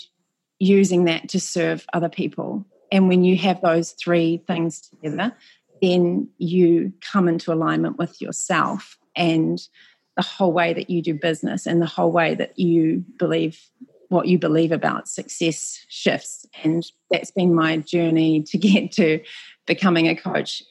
using 0.59 1.05
that 1.05 1.28
to 1.28 1.40
serve 1.40 1.87
other 1.93 2.09
people 2.09 2.67
and 2.90 3.09
when 3.09 3.23
you 3.23 3.37
have 3.37 3.61
those 3.61 3.93
three 3.93 4.43
things 4.47 4.81
together 4.81 5.33
then 5.81 6.28
you 6.38 6.93
come 7.00 7.28
into 7.28 7.52
alignment 7.52 7.99
with 7.99 8.21
yourself 8.21 8.99
and 9.14 9.69
the 10.17 10.23
whole 10.23 10.52
way 10.52 10.73
that 10.73 10.90
you 10.90 11.00
do 11.00 11.14
business 11.14 11.64
and 11.64 11.81
the 11.81 11.87
whole 11.87 12.11
way 12.11 12.35
that 12.35 12.59
you 12.59 13.05
believe 13.19 13.61
what 14.09 14.26
you 14.26 14.38
believe 14.38 14.73
about 14.73 15.07
success 15.07 15.85
shifts. 15.88 16.47
And 16.64 16.85
that's 17.11 17.31
been 17.31 17.55
my 17.55 17.76
journey 17.76 18.43
to 18.45 18.59
get 18.59 18.93
to 18.93 19.21
becoming 19.67 20.09
a 20.09 20.17
coach 20.17 20.62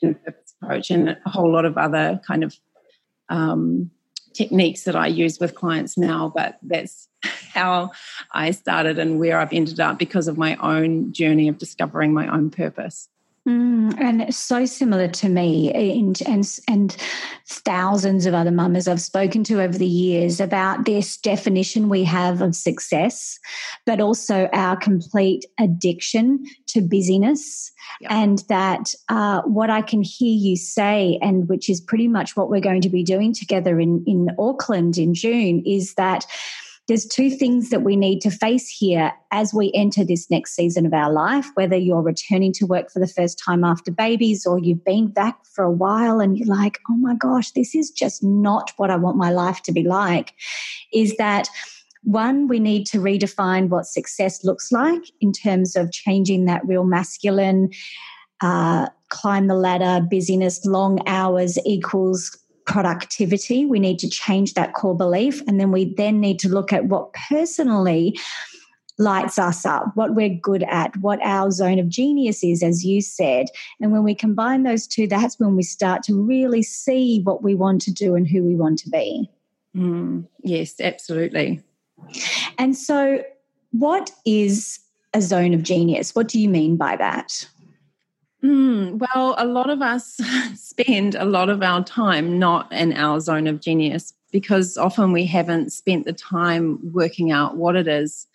coach 0.63 0.91
and 0.91 1.09
a 1.09 1.29
whole 1.29 1.51
lot 1.51 1.65
of 1.65 1.77
other 1.77 2.19
kind 2.25 2.43
of 2.43 2.55
um, 3.29 3.91
techniques 4.33 4.83
that 4.83 4.95
I 4.95 5.07
use 5.07 5.39
with 5.39 5.55
clients 5.55 5.97
now. 5.97 6.31
But 6.33 6.57
that's 6.61 7.07
how 7.53 7.91
I 8.31 8.51
started 8.51 8.99
and 8.99 9.19
where 9.19 9.39
I've 9.39 9.53
ended 9.53 9.79
up 9.79 9.97
because 9.97 10.27
of 10.27 10.37
my 10.37 10.55
own 10.57 11.11
journey 11.11 11.47
of 11.47 11.57
discovering 11.57 12.13
my 12.13 12.27
own 12.27 12.49
purpose. 12.49 13.09
Mm, 13.47 13.97
and 13.97 14.35
so 14.35 14.65
similar 14.65 15.07
to 15.07 15.29
me 15.29 15.71
and, 15.71 16.21
and, 16.25 16.59
and 16.67 16.97
thousands 17.45 18.25
of 18.25 18.33
other 18.33 18.51
mamas 18.51 18.89
I've 18.89 18.99
spoken 18.99 19.45
to 19.45 19.61
over 19.61 19.77
the 19.77 19.87
years 19.87 20.41
about 20.41 20.83
this 20.83 21.15
definition 21.15 21.87
we 21.87 22.03
have 22.03 22.41
of 22.41 22.55
success, 22.55 23.39
but 23.85 24.01
also 24.01 24.49
our 24.51 24.75
complete 24.75 25.45
addiction 25.61 26.43
to 26.67 26.81
busyness. 26.81 27.71
Yep. 28.01 28.11
And 28.11 28.39
that 28.49 28.93
uh, 29.07 29.43
what 29.43 29.69
I 29.69 29.81
can 29.81 30.03
hear 30.03 30.35
you 30.35 30.57
say, 30.57 31.17
and 31.21 31.47
which 31.47 31.69
is 31.69 31.79
pretty 31.79 32.09
much 32.09 32.35
what 32.35 32.49
we're 32.49 32.59
going 32.59 32.81
to 32.81 32.89
be 32.89 33.03
doing 33.03 33.33
together 33.33 33.79
in, 33.79 34.03
in 34.05 34.29
Auckland 34.37 34.97
in 34.97 35.13
June, 35.13 35.63
is 35.65 35.93
that 35.93 36.25
there's 36.87 37.05
two 37.05 37.29
things 37.29 37.69
that 37.69 37.83
we 37.83 37.95
need 37.95 38.21
to 38.21 38.31
face 38.31 38.69
here 38.69 39.11
as 39.31 39.53
we 39.53 39.71
enter 39.73 40.05
this 40.05 40.29
next 40.31 40.55
season 40.55 40.85
of 40.85 40.93
our 40.93 41.11
life, 41.11 41.47
whether 41.55 41.75
you're 41.75 42.01
returning 42.01 42.53
to 42.53 42.65
work 42.65 42.89
for 42.89 42.99
the 42.99 43.07
first 43.07 43.41
time 43.43 43.63
after 43.63 43.91
babies 43.91 44.45
or 44.45 44.57
you've 44.57 44.85
been 44.85 45.07
back 45.07 45.45
for 45.45 45.65
a 45.65 45.71
while 45.71 46.21
and 46.21 46.37
you're 46.37 46.47
like, 46.47 46.79
oh 46.89 46.95
my 46.95 47.13
gosh, 47.13 47.51
this 47.51 47.75
is 47.75 47.91
just 47.91 48.23
not 48.23 48.71
what 48.77 48.89
I 48.89 48.95
want 48.95 49.17
my 49.17 49.31
life 49.31 49.61
to 49.63 49.73
be 49.73 49.83
like, 49.83 50.33
is 50.93 51.17
that 51.17 51.49
one, 52.03 52.47
we 52.47 52.59
need 52.59 52.87
to 52.87 52.99
redefine 52.99 53.67
what 53.67 53.85
success 53.85 54.45
looks 54.45 54.71
like 54.71 55.01
in 55.19 55.33
terms 55.33 55.75
of 55.75 55.91
changing 55.91 56.45
that 56.45 56.65
real 56.65 56.85
masculine 56.85 57.69
uh, 58.39 58.87
climb 59.09 59.47
the 59.47 59.55
ladder, 59.55 60.05
busyness, 60.09 60.65
long 60.65 60.99
hours 61.07 61.57
equals 61.65 62.37
productivity. 62.67 63.65
We 63.65 63.79
need 63.79 63.97
to 63.99 64.09
change 64.09 64.53
that 64.53 64.73
core 64.73 64.95
belief. 64.95 65.41
And 65.47 65.59
then 65.59 65.71
we 65.71 65.93
then 65.95 66.19
need 66.19 66.37
to 66.39 66.49
look 66.49 66.71
at 66.71 66.85
what 66.85 67.13
personally 67.29 68.19
lights 68.99 69.37
us 69.37 69.65
up, 69.65 69.95
what 69.95 70.15
we're 70.15 70.29
good 70.29 70.63
at, 70.63 70.95
what 70.97 71.19
our 71.23 71.51
zone 71.51 71.79
of 71.79 71.87
genius 71.87 72.43
is, 72.43 72.63
as 72.63 72.83
you 72.83 73.01
said. 73.01 73.47
And 73.79 73.91
when 73.91 74.03
we 74.03 74.15
combine 74.15 74.63
those 74.63 74.87
two, 74.87 75.07
that's 75.07 75.39
when 75.39 75.55
we 75.55 75.63
start 75.63 76.03
to 76.03 76.13
really 76.19 76.63
see 76.63 77.21
what 77.21 77.43
we 77.43 77.55
want 77.55 77.81
to 77.83 77.91
do 77.91 78.15
and 78.15 78.27
who 78.27 78.43
we 78.43 78.55
want 78.55 78.79
to 78.79 78.89
be. 78.89 79.29
Mm, 79.75 80.27
yes, 80.41 80.79
absolutely. 80.79 81.61
And 82.57 82.75
so, 82.75 83.23
what 83.71 84.11
is 84.25 84.79
a 85.13 85.21
zone 85.21 85.53
of 85.53 85.61
genius? 85.61 86.15
What 86.15 86.27
do 86.27 86.39
you 86.39 86.49
mean 86.49 86.77
by 86.77 86.95
that? 86.95 87.47
Mm, 88.43 88.99
well, 88.99 89.35
a 89.37 89.45
lot 89.45 89.69
of 89.69 89.81
us 89.81 90.19
spend 90.55 91.15
a 91.15 91.25
lot 91.25 91.49
of 91.49 91.63
our 91.63 91.83
time 91.83 92.37
not 92.37 92.71
in 92.71 92.93
our 92.93 93.19
zone 93.19 93.47
of 93.47 93.61
genius 93.61 94.13
because 94.31 94.77
often 94.77 95.11
we 95.11 95.25
haven't 95.25 95.71
spent 95.71 96.05
the 96.05 96.13
time 96.13 96.79
working 96.93 97.31
out 97.31 97.57
what 97.57 97.75
it 97.75 97.87
is 97.87 98.27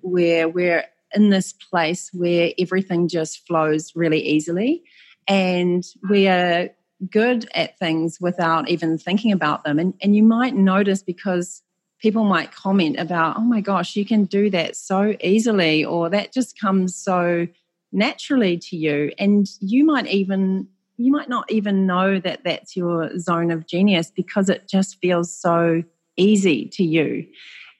where 0.00 0.48
we're 0.48 0.84
in 1.14 1.30
this 1.30 1.52
place 1.52 2.10
where 2.14 2.52
everything 2.58 3.06
just 3.06 3.46
flows 3.46 3.92
really 3.94 4.20
easily 4.20 4.82
and 5.28 5.84
we 6.08 6.26
are 6.26 6.70
good 7.10 7.48
at 7.54 7.78
things 7.78 8.20
without 8.20 8.68
even 8.68 8.98
thinking 8.98 9.32
about 9.32 9.64
them. 9.64 9.78
And, 9.78 9.94
and 10.02 10.14
you 10.14 10.22
might 10.22 10.54
notice 10.54 11.02
because 11.02 11.62
people 12.00 12.24
might 12.24 12.52
comment 12.52 12.98
about, 12.98 13.36
oh 13.36 13.42
my 13.42 13.60
gosh, 13.60 13.96
you 13.96 14.04
can 14.04 14.24
do 14.24 14.50
that 14.50 14.76
so 14.76 15.16
easily, 15.22 15.84
or 15.84 16.10
that 16.10 16.32
just 16.32 16.58
comes 16.58 16.94
so 16.94 17.46
naturally 17.94 18.58
to 18.58 18.76
you. 18.76 19.12
And 19.18 19.46
you 19.60 19.84
might 19.84 20.06
even 20.06 20.68
you 20.96 21.10
might 21.10 21.28
not 21.28 21.50
even 21.50 21.86
know 21.86 22.20
that 22.20 22.44
that's 22.44 22.76
your 22.76 23.18
zone 23.18 23.50
of 23.50 23.66
genius 23.66 24.12
because 24.14 24.48
it 24.48 24.68
just 24.68 25.00
feels 25.00 25.34
so 25.34 25.82
easy 26.16 26.66
to 26.66 26.84
you. 26.84 27.26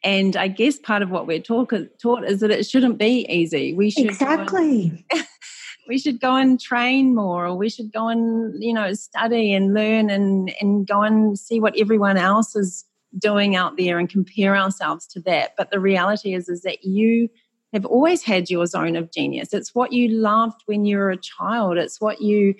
And 0.02 0.36
I 0.36 0.48
guess 0.48 0.78
part 0.78 1.02
of 1.02 1.10
what 1.10 1.26
we're 1.26 1.40
taught, 1.40 1.72
taught 2.02 2.24
is 2.24 2.40
that 2.40 2.50
it 2.50 2.66
shouldn't 2.66 2.98
be 2.98 3.26
easy. 3.28 3.72
We 3.72 3.90
should 3.90 4.06
exactly. 4.06 5.06
we 5.88 5.98
should 5.98 6.20
go 6.20 6.36
and 6.36 6.60
train 6.60 7.14
more, 7.14 7.46
or 7.46 7.56
we 7.56 7.68
should 7.68 7.92
go 7.92 8.08
and 8.08 8.54
you 8.62 8.72
know 8.72 8.92
study 8.94 9.52
and 9.52 9.74
learn 9.74 10.10
and 10.10 10.54
and 10.60 10.86
go 10.86 11.02
and 11.02 11.38
see 11.38 11.60
what 11.60 11.78
everyone 11.78 12.16
else 12.16 12.54
is 12.54 12.84
doing 13.16 13.54
out 13.54 13.76
there 13.76 13.98
and 13.98 14.08
compare 14.08 14.56
ourselves 14.56 15.06
to 15.06 15.20
that. 15.20 15.54
But 15.56 15.70
the 15.70 15.80
reality 15.80 16.34
is, 16.34 16.48
is 16.48 16.62
that 16.62 16.84
you 16.84 17.28
have 17.74 17.84
always 17.84 18.22
had 18.22 18.48
your 18.48 18.64
zone 18.66 18.94
of 18.94 19.10
genius. 19.10 19.52
It's 19.52 19.74
what 19.74 19.92
you 19.92 20.08
loved 20.08 20.62
when 20.66 20.84
you 20.84 20.96
were 20.96 21.10
a 21.10 21.16
child. 21.16 21.76
It's 21.76 22.00
what 22.00 22.22
you 22.22 22.54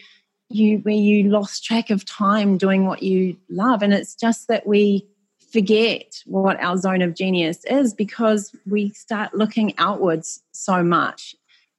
you 0.50 0.78
where 0.78 0.94
you 0.94 1.30
lost 1.30 1.64
track 1.64 1.88
of 1.88 2.04
time 2.04 2.59
doing 2.59 2.85
what 2.85 3.02
you 3.02 3.37
love, 3.49 3.83
and 3.83 3.94
it's 3.94 4.14
just 4.14 4.49
that 4.49 4.66
we 4.66 5.09
forget 5.52 6.16
what 6.26 6.61
our 6.61 6.76
zone 6.76 7.00
of 7.00 7.14
genius 7.14 7.64
is 7.66 7.94
because 7.94 8.54
we 8.66 8.90
start 8.90 9.33
looking 9.35 9.73
outwards 9.78 10.42
so 10.52 10.83
much. 10.83 11.35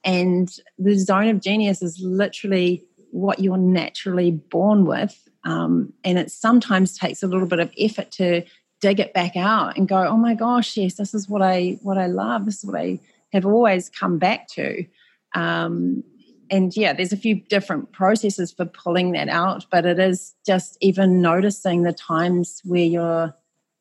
And 0.05 0.49
the 0.79 0.97
zone 0.97 1.27
of 1.27 1.41
genius 1.41 1.81
is 1.81 1.99
literally 1.99 2.85
what 3.11 3.39
you're 3.39 3.57
naturally 3.57 4.31
born 4.31 4.85
with. 4.85 5.27
Um, 5.43 5.91
and 6.05 6.17
it 6.17 6.31
sometimes 6.31 6.97
takes 6.97 7.21
a 7.21 7.27
little 7.27 7.47
bit 7.47 7.59
of 7.59 7.71
effort 7.77 8.11
to 8.13 8.43
dig 8.79 8.99
it 8.99 9.13
back 9.13 9.35
out 9.35 9.77
and 9.77 9.89
go, 9.89 9.97
oh 9.97 10.17
my 10.17 10.35
gosh, 10.35 10.77
yes, 10.77 10.93
this 10.93 11.13
is 11.13 11.27
what 11.27 11.41
I 11.41 11.77
what 11.81 11.97
I 11.97 12.07
love. 12.07 12.45
This 12.45 12.59
is 12.59 12.65
what 12.65 12.79
I 12.79 12.99
have 13.31 13.45
always 13.45 13.89
come 13.89 14.17
back 14.17 14.47
to. 14.49 14.85
Um, 15.33 16.03
and 16.49 16.75
yeah, 16.75 16.93
there's 16.93 17.13
a 17.13 17.17
few 17.17 17.35
different 17.35 17.91
processes 17.91 18.51
for 18.51 18.65
pulling 18.65 19.11
that 19.13 19.29
out, 19.29 19.65
but 19.71 19.85
it 19.85 19.99
is 19.99 20.35
just 20.45 20.77
even 20.79 21.21
noticing 21.21 21.83
the 21.83 21.93
times 21.93 22.61
where 22.63 22.83
you're 22.83 23.35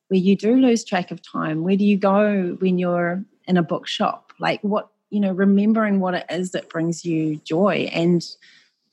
where 0.09 0.21
you 0.21 0.37
do 0.37 0.57
lose 0.57 0.85
track 0.85 1.11
of 1.11 1.23
time? 1.23 1.63
Where 1.63 1.77
do 1.77 1.85
you 1.85 1.97
go 1.97 2.57
when 2.61 2.79
you're 2.79 3.25
in 3.47 3.57
a 3.57 3.63
bookshop? 3.63 4.33
Like 4.39 4.61
what, 4.63 4.89
you 5.11 5.21
know, 5.21 5.33
remembering 5.33 6.01
what 6.01 6.15
it 6.15 6.27
is 6.31 6.53
that 6.53 6.69
brings 6.69 7.05
you 7.05 7.37
joy. 7.37 7.89
And 7.93 8.25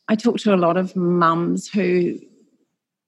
I 0.07 0.15
talk 0.15 0.37
to 0.39 0.53
a 0.53 0.57
lot 0.57 0.77
of 0.77 0.95
mums 0.95 1.67
who 1.67 2.19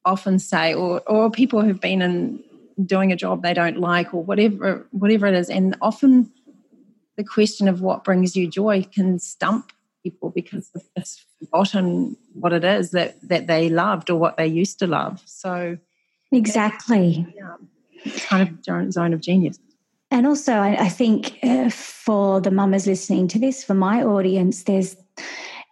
often 0.05 0.39
say, 0.39 0.73
or, 0.73 1.01
or 1.07 1.31
people 1.31 1.61
who've 1.61 1.79
been 1.79 2.01
in 2.01 2.43
doing 2.85 3.11
a 3.11 3.15
job 3.15 3.43
they 3.43 3.53
don't 3.53 3.79
like 3.79 4.13
or 4.13 4.23
whatever 4.23 4.85
whatever 4.91 5.27
it 5.27 5.35
is. 5.35 5.49
And 5.49 5.75
often 5.81 6.31
the 7.17 7.23
question 7.23 7.67
of 7.67 7.81
what 7.81 8.03
brings 8.03 8.35
you 8.35 8.49
joy 8.49 8.83
can 8.83 9.19
stump 9.19 9.71
people 10.03 10.29
because 10.29 10.69
they've 10.95 11.05
forgotten 11.39 12.17
what 12.33 12.51
it 12.53 12.63
is 12.63 12.91
that 12.91 13.15
that 13.27 13.47
they 13.47 13.69
loved 13.69 14.09
or 14.09 14.17
what 14.17 14.37
they 14.37 14.47
used 14.47 14.79
to 14.79 14.87
love. 14.87 15.21
So 15.25 15.77
exactly. 16.31 17.25
Yeah 17.35 17.55
kind 18.25 18.49
of 18.67 18.93
zone 18.93 19.13
of 19.13 19.21
genius. 19.21 19.59
And 20.11 20.27
also, 20.27 20.53
I, 20.53 20.83
I 20.85 20.89
think 20.89 21.39
uh, 21.43 21.69
for 21.69 22.39
the 22.39 22.51
mamas 22.51 22.85
listening 22.85 23.27
to 23.29 23.39
this, 23.39 23.63
for 23.63 23.73
my 23.73 24.03
audience, 24.03 24.63
there's 24.63 24.95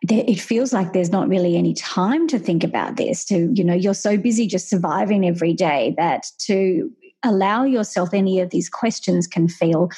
it 0.10 0.42
feels 0.42 0.74
like 0.74 0.94
there's 0.94 1.12
not 1.12 1.30
really 1.30 1.56
any 1.56 1.76
time 1.76 2.28
to 2.28 2.40
think 2.40 2.64
about 2.64 2.98
this. 2.98 3.24
To 3.26 3.52
you 3.54 3.64
know, 3.64 3.76
you're 3.76 3.94
so 3.94 4.18
busy 4.18 4.48
just 4.48 4.68
surviving 4.68 5.28
every 5.28 5.54
day 5.54 5.94
that 5.98 6.26
to 6.40 6.90
allow 7.24 7.64
yourself 7.64 8.10
any 8.14 8.40
of 8.40 8.50
these 8.50 8.68
questions 8.68 9.28
can 9.28 9.48
feel 9.48 9.90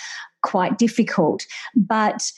quite 0.43 0.77
difficult. 0.77 1.45
But 1.75 2.31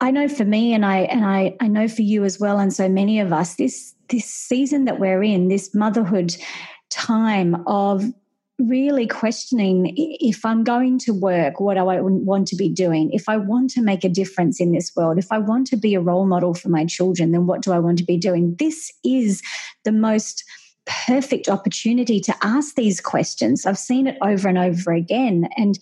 I 0.00 0.10
know 0.10 0.28
for 0.28 0.44
me, 0.44 0.74
and 0.74 0.84
I 0.84 1.00
and 1.00 1.24
I, 1.24 1.56
I 1.60 1.68
know 1.68 1.88
for 1.88 2.02
you 2.02 2.24
as 2.24 2.38
well, 2.38 2.58
and 2.58 2.72
so 2.72 2.88
many 2.88 3.20
of 3.20 3.32
us, 3.32 3.56
this 3.56 3.94
this 4.08 4.26
season 4.26 4.84
that 4.84 5.00
we're 5.00 5.22
in, 5.22 5.48
this 5.48 5.74
motherhood 5.74 6.36
time 6.90 7.62
of 7.66 8.04
really 8.58 9.06
questioning 9.06 9.94
if 9.96 10.44
I'm 10.44 10.64
going 10.64 10.98
to 11.00 11.12
work, 11.12 11.60
what 11.60 11.74
do 11.74 11.88
I 11.88 12.00
want 12.00 12.46
to 12.48 12.56
be 12.56 12.68
doing? 12.68 13.10
If 13.12 13.28
I 13.28 13.36
want 13.36 13.70
to 13.70 13.82
make 13.82 14.04
a 14.04 14.08
difference 14.08 14.60
in 14.60 14.72
this 14.72 14.92
world, 14.94 15.18
if 15.18 15.32
I 15.32 15.38
want 15.38 15.66
to 15.68 15.76
be 15.76 15.94
a 15.94 16.00
role 16.00 16.26
model 16.26 16.54
for 16.54 16.68
my 16.68 16.84
children, 16.84 17.32
then 17.32 17.46
what 17.46 17.62
do 17.62 17.72
I 17.72 17.78
want 17.78 17.98
to 17.98 18.04
be 18.04 18.18
doing? 18.18 18.56
This 18.58 18.92
is 19.04 19.42
the 19.84 19.92
most 19.92 20.44
perfect 21.06 21.48
opportunity 21.48 22.20
to 22.20 22.34
ask 22.42 22.74
these 22.74 23.00
questions. 23.00 23.64
I've 23.64 23.78
seen 23.78 24.06
it 24.06 24.18
over 24.22 24.48
and 24.48 24.58
over 24.58 24.92
again. 24.92 25.48
And 25.56 25.78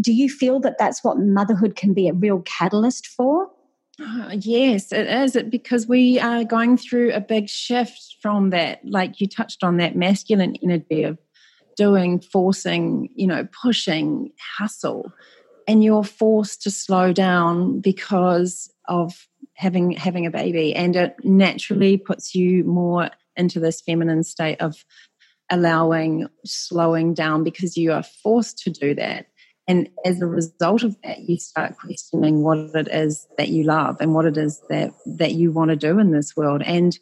do 0.00 0.12
you 0.12 0.28
feel 0.28 0.60
that 0.60 0.78
that's 0.78 1.02
what 1.02 1.18
motherhood 1.18 1.76
can 1.76 1.94
be 1.94 2.08
a 2.08 2.12
real 2.12 2.42
catalyst 2.42 3.06
for? 3.06 3.48
Uh, 3.98 4.36
yes, 4.38 4.92
it 4.92 5.06
is 5.06 5.36
it, 5.36 5.50
because 5.50 5.86
we 5.86 6.20
are 6.20 6.44
going 6.44 6.76
through 6.76 7.12
a 7.12 7.20
big 7.20 7.48
shift 7.48 8.16
from 8.20 8.50
that, 8.50 8.80
like 8.84 9.20
you 9.20 9.26
touched 9.26 9.64
on 9.64 9.78
that 9.78 9.96
masculine 9.96 10.54
energy 10.62 11.02
of 11.02 11.18
doing, 11.76 12.20
forcing, 12.20 13.08
you 13.14 13.26
know, 13.26 13.48
pushing, 13.62 14.30
hustle, 14.58 15.12
and 15.66 15.82
you're 15.82 16.04
forced 16.04 16.62
to 16.62 16.70
slow 16.70 17.12
down 17.12 17.80
because 17.80 18.70
of 18.86 19.26
having 19.54 19.92
having 19.92 20.26
a 20.26 20.30
baby, 20.30 20.74
and 20.74 20.94
it 20.94 21.16
naturally 21.24 21.96
puts 21.96 22.34
you 22.34 22.64
more 22.64 23.08
into 23.34 23.60
this 23.60 23.80
feminine 23.80 24.24
state 24.24 24.60
of 24.60 24.84
allowing 25.50 26.28
slowing 26.44 27.14
down 27.14 27.44
because 27.44 27.78
you 27.78 27.92
are 27.92 28.02
forced 28.02 28.58
to 28.58 28.70
do 28.70 28.94
that. 28.94 29.26
And 29.68 29.88
as 30.04 30.20
a 30.20 30.26
result 30.26 30.84
of 30.84 30.96
that, 31.02 31.20
you 31.28 31.38
start 31.38 31.76
questioning 31.76 32.42
what 32.42 32.58
it 32.58 32.88
is 32.88 33.26
that 33.36 33.48
you 33.48 33.64
love 33.64 33.96
and 34.00 34.14
what 34.14 34.24
it 34.24 34.36
is 34.36 34.62
that, 34.68 34.92
that 35.06 35.32
you 35.32 35.50
want 35.50 35.70
to 35.70 35.76
do 35.76 35.98
in 35.98 36.12
this 36.12 36.36
world. 36.36 36.62
And 36.62 36.96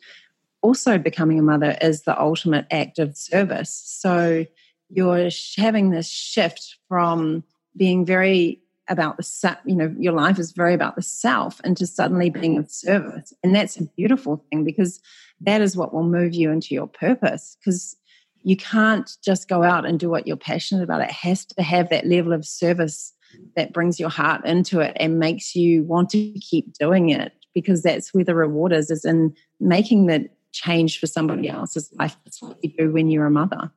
also, 0.62 0.96
becoming 0.96 1.38
a 1.38 1.42
mother 1.42 1.76
is 1.82 2.02
the 2.02 2.18
ultimate 2.18 2.66
act 2.70 2.98
of 2.98 3.16
service. 3.18 3.70
So, 3.70 4.46
you're 4.88 5.28
having 5.56 5.90
this 5.90 6.08
shift 6.08 6.76
from 6.88 7.44
being 7.76 8.06
very 8.06 8.60
about 8.88 9.16
the 9.16 9.22
self, 9.22 9.56
you 9.64 9.74
know 9.74 9.94
your 9.98 10.12
life 10.12 10.38
is 10.38 10.52
very 10.52 10.74
about 10.74 10.94
the 10.94 11.02
self 11.02 11.60
into 11.64 11.86
suddenly 11.86 12.28
being 12.28 12.58
of 12.58 12.70
service 12.70 13.32
and 13.42 13.54
that's 13.54 13.78
a 13.78 13.84
beautiful 13.96 14.44
thing 14.50 14.62
because 14.62 15.00
that 15.40 15.62
is 15.62 15.76
what 15.76 15.94
will 15.94 16.04
move 16.04 16.34
you 16.34 16.50
into 16.50 16.74
your 16.74 16.86
purpose 16.86 17.56
because 17.58 17.96
you 18.44 18.56
can't 18.56 19.10
just 19.24 19.48
go 19.48 19.62
out 19.62 19.86
and 19.86 19.98
do 19.98 20.08
what 20.08 20.26
you're 20.26 20.36
passionate 20.36 20.84
about. 20.84 21.00
It 21.00 21.10
has 21.10 21.46
to 21.46 21.62
have 21.62 21.88
that 21.88 22.06
level 22.06 22.32
of 22.32 22.44
service 22.44 23.12
that 23.56 23.72
brings 23.72 23.98
your 23.98 24.10
heart 24.10 24.44
into 24.44 24.80
it 24.80 24.96
and 25.00 25.18
makes 25.18 25.56
you 25.56 25.82
want 25.84 26.10
to 26.10 26.32
keep 26.38 26.74
doing 26.74 27.08
it 27.08 27.32
because 27.54 27.82
that's 27.82 28.12
where 28.12 28.24
the 28.24 28.34
reward 28.34 28.72
is 28.72 28.90
is 28.90 29.04
in 29.04 29.34
making 29.60 30.06
the 30.06 30.28
change 30.52 31.00
for 31.00 31.06
somebody 31.06 31.48
else's 31.48 31.90
life. 31.98 32.16
That's 32.24 32.40
what 32.42 32.58
you 32.62 32.70
do 32.76 32.92
when 32.92 33.10
you're 33.10 33.26
a 33.26 33.30
mother. 33.30 33.72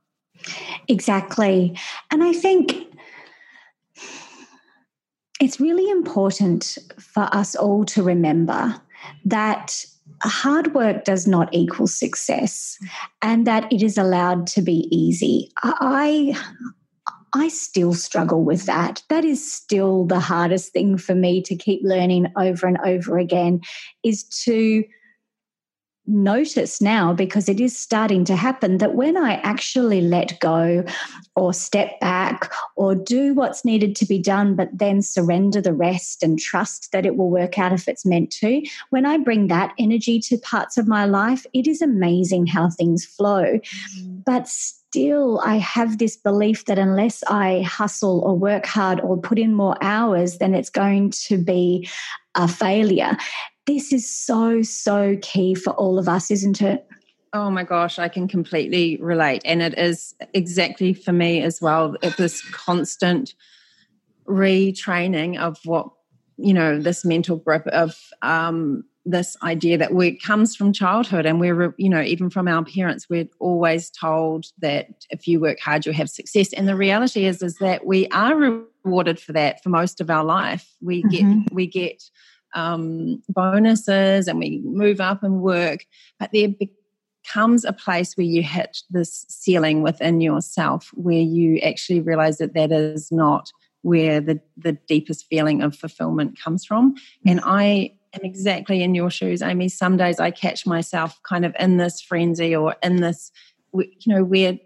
Exactly. 0.87 1.75
And 2.11 2.23
I 2.23 2.33
think 2.33 2.87
it's 5.39 5.59
really 5.59 5.89
important 5.89 6.77
for 6.99 7.23
us 7.31 7.55
all 7.55 7.85
to 7.85 8.03
remember 8.03 8.79
that 9.25 9.85
hard 10.23 10.73
work 10.73 11.03
does 11.03 11.27
not 11.27 11.49
equal 11.53 11.87
success 11.87 12.77
and 13.21 13.45
that 13.45 13.71
it 13.71 13.83
is 13.83 13.97
allowed 13.97 14.47
to 14.47 14.61
be 14.61 14.87
easy. 14.91 15.51
I 15.63 16.35
I 17.33 17.49
still 17.49 17.93
struggle 17.93 18.43
with 18.43 18.65
that. 18.65 19.03
That 19.09 19.25
is 19.25 19.51
still 19.51 20.05
the 20.05 20.19
hardest 20.19 20.71
thing 20.73 20.97
for 20.97 21.13
me 21.13 21.41
to 21.43 21.55
keep 21.55 21.81
learning 21.83 22.27
over 22.37 22.67
and 22.67 22.77
over 22.85 23.17
again 23.17 23.61
is 24.03 24.23
to 24.45 24.83
notice 26.07 26.81
now 26.81 27.13
because 27.13 27.49
it 27.49 27.59
is 27.59 27.77
starting 27.77 28.23
to 28.25 28.35
happen 28.35 28.77
that 28.77 28.95
when 28.95 29.17
I 29.17 29.33
actually 29.41 30.01
let 30.01 30.39
go 30.39 30.83
or 31.35 31.53
step 31.53 31.99
back 31.99 32.51
or 32.75 32.95
do 32.95 33.33
what's 33.33 33.65
needed 33.65 33.95
to 33.97 34.05
be 34.05 34.17
done, 34.17 34.55
but 34.55 34.69
then 34.73 35.01
surrender 35.01 35.61
the 35.61 35.73
rest 35.73 36.23
and 36.23 36.39
trust 36.39 36.91
that 36.91 37.05
it 37.05 37.17
will 37.17 37.29
work 37.29 37.59
out 37.59 37.73
if 37.73 37.87
it's 37.87 38.05
meant 38.05 38.31
to, 38.31 38.61
when 38.89 39.05
I 39.05 39.17
bring 39.17 39.47
that 39.47 39.73
energy 39.77 40.19
to 40.21 40.37
parts 40.37 40.77
of 40.77 40.87
my 40.87 41.05
life, 41.05 41.45
it 41.53 41.67
is 41.67 41.81
amazing 41.81 42.47
how 42.47 42.69
things 42.69 43.05
flow. 43.05 43.43
Mm-hmm. 43.43 44.19
But 44.25 44.47
still, 44.47 45.41
I 45.43 45.57
have 45.57 45.97
this 45.97 46.15
belief 46.15 46.65
that 46.65 46.79
unless 46.79 47.23
I 47.27 47.61
hustle 47.61 48.21
or 48.21 48.37
work 48.37 48.65
hard 48.65 49.01
or 49.01 49.17
put 49.17 49.37
in 49.37 49.53
more 49.53 49.77
hours, 49.81 50.37
then 50.37 50.55
it's 50.55 50.69
going 50.69 51.11
to 51.27 51.37
be 51.37 51.87
a 52.35 52.47
failure 52.47 53.17
this 53.67 53.93
is 53.93 54.09
so, 54.09 54.61
so 54.63 55.17
key 55.21 55.53
for 55.53 55.71
all 55.73 55.99
of 55.99 56.07
us, 56.07 56.31
isn't 56.31 56.61
it? 56.61 56.87
Oh 57.33 57.51
my 57.51 57.63
gosh, 57.63 57.99
I 57.99 58.07
can 58.07 58.27
completely 58.27 58.97
relate. 59.01 59.41
And 59.45 59.61
it 59.61 59.77
is 59.77 60.15
exactly 60.33 60.93
for 60.93 61.11
me 61.11 61.43
as 61.43 61.61
well. 61.61 61.95
This 62.17 62.41
constant 62.51 63.35
retraining 64.25 65.37
of 65.37 65.59
what, 65.65 65.89
you 66.37 66.53
know, 66.53 66.79
this 66.79 67.03
mental 67.03 67.35
grip 67.35 67.67
of 67.67 67.95
um, 68.21 68.85
this 69.05 69.35
idea 69.43 69.77
that 69.77 69.93
we 69.93 70.17
comes 70.17 70.55
from 70.55 70.71
childhood 70.71 71.25
and 71.25 71.39
we're, 71.39 71.73
you 71.77 71.89
know, 71.89 72.01
even 72.01 72.29
from 72.29 72.47
our 72.47 72.63
parents, 72.63 73.07
we're 73.09 73.27
always 73.39 73.89
told 73.89 74.45
that 74.59 75.05
if 75.09 75.27
you 75.27 75.39
work 75.39 75.59
hard, 75.59 75.85
you'll 75.85 75.95
have 75.95 76.09
success. 76.09 76.53
And 76.53 76.67
the 76.67 76.75
reality 76.75 77.25
is, 77.25 77.41
is 77.41 77.55
that 77.55 77.85
we 77.85 78.07
are 78.09 78.35
rewarded 78.85 79.19
for 79.19 79.33
that 79.33 79.61
for 79.61 79.69
most 79.69 79.99
of 79.99 80.09
our 80.09 80.23
life. 80.23 80.73
We 80.81 81.03
mm-hmm. 81.03 81.39
get, 81.39 81.53
we 81.53 81.67
get, 81.67 82.03
um, 82.53 83.21
bonuses 83.29 84.27
and 84.27 84.39
we 84.39 84.61
move 84.63 84.99
up 84.99 85.23
and 85.23 85.41
work, 85.41 85.85
but 86.19 86.29
there 86.33 86.49
becomes 87.27 87.65
a 87.65 87.73
place 87.73 88.15
where 88.15 88.25
you 88.25 88.43
hit 88.43 88.79
this 88.89 89.25
ceiling 89.27 89.81
within 89.81 90.21
yourself 90.21 90.91
where 90.93 91.21
you 91.21 91.59
actually 91.59 91.99
realize 91.99 92.37
that 92.37 92.53
that 92.53 92.71
is 92.71 93.11
not 93.11 93.51
where 93.81 94.19
the, 94.19 94.39
the 94.57 94.73
deepest 94.87 95.25
feeling 95.29 95.61
of 95.61 95.75
fulfillment 95.75 96.39
comes 96.39 96.65
from. 96.65 96.95
And 97.25 97.39
I 97.43 97.93
am 98.13 98.21
exactly 98.23 98.81
in 98.81 98.95
your 98.95 99.09
shoes, 99.09 99.41
Amy. 99.41 99.69
Some 99.69 99.97
days 99.97 100.19
I 100.19 100.31
catch 100.31 100.65
myself 100.65 101.19
kind 101.23 101.45
of 101.45 101.55
in 101.59 101.77
this 101.77 102.01
frenzy 102.01 102.55
or 102.55 102.75
in 102.81 102.97
this, 102.97 103.31
you 103.73 103.87
know, 104.07 104.23
where 104.23 104.57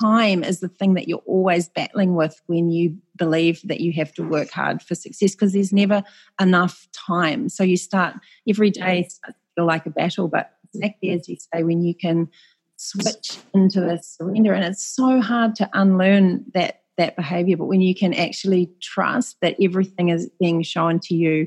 time 0.00 0.44
is 0.44 0.60
the 0.60 0.68
thing 0.68 0.94
that 0.94 1.08
you're 1.08 1.22
always 1.26 1.68
battling 1.68 2.14
with 2.14 2.40
when 2.46 2.70
you 2.70 2.96
believe 3.16 3.60
that 3.64 3.80
you 3.80 3.92
have 3.92 4.12
to 4.14 4.22
work 4.22 4.50
hard 4.50 4.82
for 4.82 4.94
success 4.94 5.32
because 5.34 5.52
there's 5.52 5.72
never 5.72 6.02
enough 6.40 6.86
time. 6.92 7.48
So 7.48 7.64
you 7.64 7.76
start 7.76 8.14
every 8.48 8.70
day 8.70 9.08
feel 9.56 9.66
like 9.66 9.86
a 9.86 9.90
battle, 9.90 10.28
but 10.28 10.52
exactly 10.72 11.08
mm-hmm. 11.08 11.18
as 11.18 11.28
you 11.28 11.36
say, 11.36 11.62
when 11.62 11.82
you 11.82 11.94
can 11.94 12.28
switch 12.76 13.38
into 13.54 13.80
this 13.80 14.16
surrender, 14.18 14.52
and 14.52 14.64
it's 14.64 14.84
so 14.84 15.20
hard 15.20 15.56
to 15.56 15.68
unlearn 15.72 16.44
that 16.54 16.82
that 16.98 17.16
behavior, 17.16 17.58
but 17.58 17.66
when 17.66 17.82
you 17.82 17.94
can 17.94 18.14
actually 18.14 18.70
trust 18.80 19.36
that 19.42 19.56
everything 19.60 20.08
is 20.08 20.30
being 20.40 20.62
shown 20.62 20.98
to 20.98 21.14
you 21.14 21.46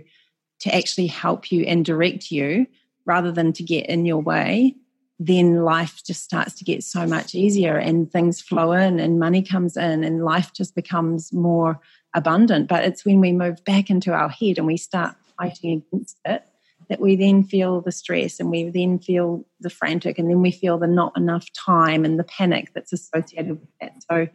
to 0.59 0.75
actually 0.75 1.07
help 1.07 1.51
you 1.51 1.63
and 1.63 1.85
direct 1.85 2.29
you 2.29 2.67
rather 3.05 3.31
than 3.31 3.51
to 3.53 3.63
get 3.63 3.87
in 3.87 4.05
your 4.05 4.21
way, 4.21 4.75
then 5.19 5.63
life 5.63 6.01
just 6.05 6.23
starts 6.23 6.53
to 6.55 6.63
get 6.63 6.81
so 6.81 7.05
much 7.05 7.35
easier 7.35 7.75
and 7.75 8.09
things 8.09 8.41
flow 8.41 8.71
in 8.71 9.01
and 9.01 9.19
money 9.19 9.41
comes 9.41 9.75
in 9.75 10.03
and 10.05 10.23
life 10.23 10.53
just 10.53 10.73
becomes 10.75 11.33
more 11.33 11.79
abundant. 12.15 12.69
But 12.69 12.85
it's 12.85 13.03
when 13.03 13.19
we 13.19 13.33
move 13.33 13.63
back 13.65 13.89
into 13.89 14.13
our 14.13 14.29
head 14.29 14.57
and 14.57 14.65
we 14.65 14.77
start 14.77 15.15
fighting 15.37 15.83
against 15.91 16.17
it 16.23 16.43
that 16.89 17.01
we 17.01 17.17
then 17.17 17.43
feel 17.43 17.81
the 17.81 17.91
stress 17.91 18.39
and 18.39 18.49
we 18.49 18.69
then 18.69 18.97
feel 18.97 19.45
the 19.59 19.69
frantic 19.69 20.17
and 20.17 20.29
then 20.29 20.41
we 20.41 20.51
feel 20.51 20.77
the 20.77 20.87
not 20.87 21.15
enough 21.17 21.47
time 21.53 22.05
and 22.05 22.17
the 22.17 22.23
panic 22.23 22.71
that's 22.73 22.93
associated 22.93 23.59
with 23.59 23.69
that. 23.81 23.91
So, 24.09 24.27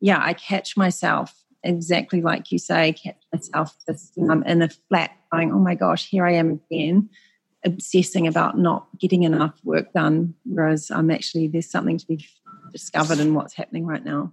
yeah, 0.00 0.18
I 0.20 0.32
catch 0.32 0.76
myself 0.76 1.34
exactly 1.62 2.22
like 2.22 2.50
you 2.50 2.58
say, 2.58 2.94
catch 2.94 3.20
myself 3.32 3.76
just 3.86 4.18
um, 4.18 4.42
in 4.44 4.62
a 4.62 4.70
flat 4.88 5.10
going, 5.30 5.52
oh 5.52 5.58
my 5.58 5.74
gosh, 5.74 6.08
here 6.08 6.26
I 6.26 6.32
am 6.32 6.60
again 6.70 7.10
obsessing 7.64 8.26
about 8.26 8.58
not 8.58 8.86
getting 8.98 9.22
enough 9.22 9.54
work 9.64 9.92
done, 9.92 10.34
whereas 10.44 10.90
I'm 10.90 11.10
actually 11.10 11.48
there's 11.48 11.70
something 11.70 11.98
to 11.98 12.06
be 12.06 12.26
discovered 12.72 13.18
in 13.18 13.34
what's 13.34 13.54
happening 13.54 13.86
right 13.86 14.04
now. 14.04 14.32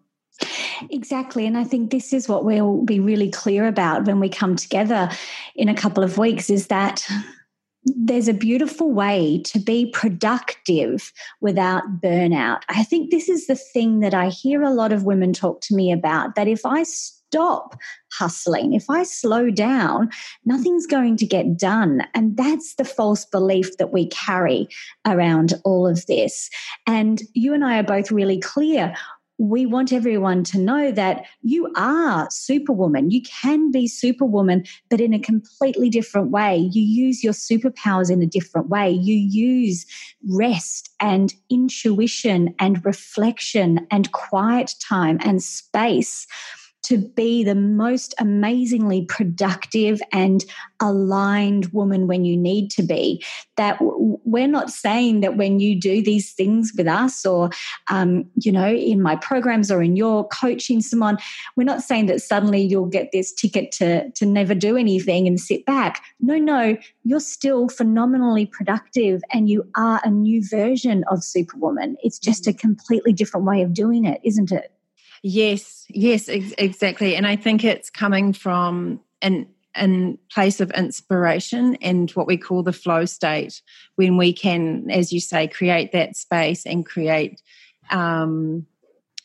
Exactly. 0.91 1.47
And 1.47 1.57
I 1.57 1.63
think 1.63 1.89
this 1.89 2.13
is 2.13 2.29
what 2.29 2.45
we'll 2.45 2.83
be 2.83 2.99
really 2.99 3.29
clear 3.29 3.67
about 3.67 4.05
when 4.05 4.19
we 4.19 4.29
come 4.29 4.55
together 4.55 5.09
in 5.55 5.69
a 5.69 5.75
couple 5.75 6.03
of 6.03 6.17
weeks 6.17 6.49
is 6.49 6.67
that 6.67 7.07
there's 7.83 8.27
a 8.27 8.33
beautiful 8.33 8.91
way 8.91 9.41
to 9.45 9.59
be 9.59 9.89
productive 9.91 11.11
without 11.41 12.01
burnout. 12.01 12.61
I 12.69 12.83
think 12.83 13.09
this 13.09 13.29
is 13.29 13.47
the 13.47 13.55
thing 13.55 14.01
that 14.01 14.13
I 14.13 14.29
hear 14.29 14.61
a 14.61 14.73
lot 14.73 14.91
of 14.91 15.03
women 15.03 15.33
talk 15.33 15.61
to 15.61 15.75
me 15.75 15.91
about 15.91 16.35
that 16.35 16.47
if 16.47 16.65
I 16.65 16.83
stop 17.29 17.77
hustling, 18.11 18.73
if 18.73 18.89
I 18.89 19.03
slow 19.03 19.49
down, 19.49 20.09
nothing's 20.45 20.87
going 20.87 21.17
to 21.17 21.25
get 21.25 21.57
done. 21.57 22.03
And 22.13 22.37
that's 22.37 22.75
the 22.75 22.85
false 22.85 23.25
belief 23.25 23.77
that 23.77 23.91
we 23.91 24.07
carry 24.07 24.67
around 25.05 25.53
all 25.63 25.87
of 25.87 26.05
this. 26.05 26.49
And 26.85 27.21
you 27.33 27.53
and 27.53 27.65
I 27.65 27.79
are 27.79 27.83
both 27.83 28.11
really 28.11 28.39
clear 28.39 28.93
we 29.39 29.65
want 29.65 29.93
everyone 29.93 30.43
to 30.43 30.57
know 30.57 30.91
that 30.91 31.25
you 31.43 31.71
are 31.75 32.27
superwoman. 32.31 33.11
You 33.11 33.21
can 33.21 33.71
be 33.71 33.87
superwoman, 33.87 34.63
but 34.89 34.99
in 34.99 35.13
a 35.13 35.19
completely 35.19 35.89
different 35.89 36.31
way. 36.31 36.57
You 36.57 36.81
use 36.81 37.23
your 37.23 37.33
superpowers 37.33 38.09
in 38.09 38.23
a 38.23 38.27
different 38.27 38.69
way. 38.69 38.89
You 38.89 39.15
use 39.15 39.85
rest 40.27 40.89
and 40.99 41.33
intuition 41.51 42.55
and 42.57 42.83
reflection 42.83 43.85
and 43.91 44.11
quiet 44.11 44.73
time 44.79 45.19
and 45.21 45.43
space 45.43 46.25
to 46.83 46.97
be 46.97 47.43
the 47.43 47.55
most 47.55 48.13
amazingly 48.17 49.05
productive 49.05 50.01
and 50.13 50.45
aligned 50.79 51.65
woman 51.73 52.07
when 52.07 52.23
you 52.23 52.37
need 52.37 52.71
to 52.71 52.83
be. 52.83 53.23
That 53.57 53.77
we're 53.81 54.47
not 54.47 54.69
saying 54.69 55.21
that 55.21 55.35
when 55.35 55.59
you 55.59 55.79
do 55.79 56.01
these 56.01 56.33
things 56.33 56.71
with 56.77 56.87
us 56.87 57.25
or, 57.25 57.49
um, 57.89 58.25
you 58.35 58.51
know, 58.51 58.67
in 58.69 59.01
my 59.01 59.15
programs 59.15 59.71
or 59.71 59.81
in 59.81 59.95
your 59.95 60.27
coaching, 60.29 60.81
Simone, 60.81 61.17
we're 61.55 61.63
not 61.63 61.81
saying 61.81 62.05
that 62.05 62.21
suddenly 62.21 62.61
you'll 62.61 62.85
get 62.85 63.09
this 63.11 63.33
ticket 63.33 63.71
to, 63.73 64.09
to 64.11 64.25
never 64.25 64.55
do 64.55 64.77
anything 64.77 65.27
and 65.27 65.39
sit 65.39 65.65
back. 65.65 66.03
No, 66.21 66.37
no, 66.37 66.77
you're 67.03 67.19
still 67.19 67.69
phenomenally 67.69 68.45
productive 68.45 69.21
and 69.33 69.49
you 69.49 69.67
are 69.75 69.99
a 70.03 70.09
new 70.09 70.47
version 70.47 71.03
of 71.09 71.23
Superwoman. 71.23 71.97
It's 72.01 72.19
just 72.19 72.47
a 72.47 72.53
completely 72.53 73.13
different 73.13 73.45
way 73.45 73.61
of 73.61 73.73
doing 73.73 74.05
it, 74.05 74.21
isn't 74.23 74.51
it? 74.51 74.71
Yes, 75.23 75.85
yes, 75.89 76.29
ex- 76.29 76.53
exactly. 76.57 77.15
And 77.15 77.25
I 77.25 77.35
think 77.35 77.63
it's 77.63 77.89
coming 77.89 78.33
from 78.33 79.01
an 79.21 79.47
an 79.75 80.17
place 80.31 80.59
of 80.59 80.71
inspiration 80.71 81.75
and 81.81 82.09
what 82.11 82.25
we 82.25 82.35
call 82.35 82.63
the 82.63 82.73
flow 82.73 83.05
state 83.05 83.61
when 83.95 84.17
we 84.17 84.33
can 84.33 84.89
as 84.89 85.13
you 85.13 85.19
say 85.19 85.47
create 85.47 85.91
that 85.91 86.15
space 86.15 86.65
and 86.65 86.83
create 86.83 87.39
um 87.91 88.65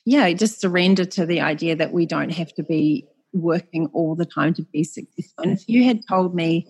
yeah 0.05 0.31
just 0.33 0.61
surrender 0.61 1.07
to 1.07 1.25
the 1.25 1.41
idea 1.41 1.75
that 1.75 1.93
we 1.93 2.05
don't 2.05 2.31
have 2.31 2.53
to 2.53 2.63
be 2.63 3.07
working 3.33 3.87
all 3.95 4.15
the 4.15 4.27
time 4.27 4.53
to 4.53 4.63
be 4.63 4.85
successful 4.85 5.45
and 5.45 5.53
if 5.53 5.67
you 5.69 5.85
had 5.85 6.07
told 6.07 6.35
me 6.35 6.67